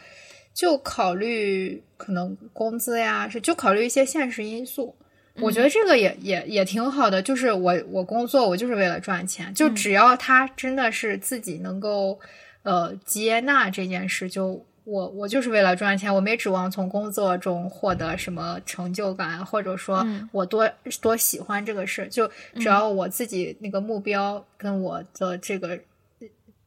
[0.54, 4.96] 就考虑可能工资呀，是就考虑一些现实因素。
[5.42, 12.18] 我觉得这个也也也挺好的，就是我我工作我就是为了赚钱，就嗯只要他真的是自己能够
[12.62, 20.70] 呃接纳这件事，就我我就是为了赚钱，我没指望从工作中获得什么成就感，或者说嗯我多
[21.02, 25.80] 多喜欢这个事，就只要我自己那个目标跟我的这个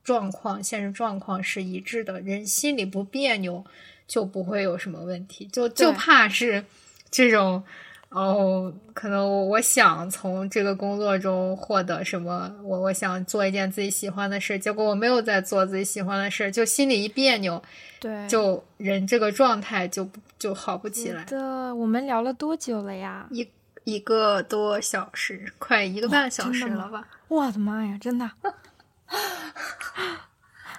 [0.03, 3.65] 状况、现实状况是一致的，人心里不别扭，
[4.07, 5.47] 就不会有什么问题。
[5.47, 6.65] 就就怕是
[7.11, 7.63] 这种。
[8.09, 17.61] 哦，可能我我想从这个工作中获得什么，我我想做一件自己喜欢的事，结果我没有在做自己喜欢的事，就心里一别扭，
[18.07, 20.09] 对，就人这个状态就
[20.39, 21.25] 就好不起来。
[21.25, 23.27] 的，我们聊了多久了呀？
[23.31, 23.49] 一
[23.85, 27.07] 一个多小时，快一个半小时了吧？
[27.29, 28.31] 我的妈呀，真的。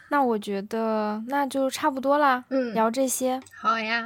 [0.09, 3.41] 那我觉得那就差不多啦，嗯，聊这些。
[3.53, 4.05] 好呀。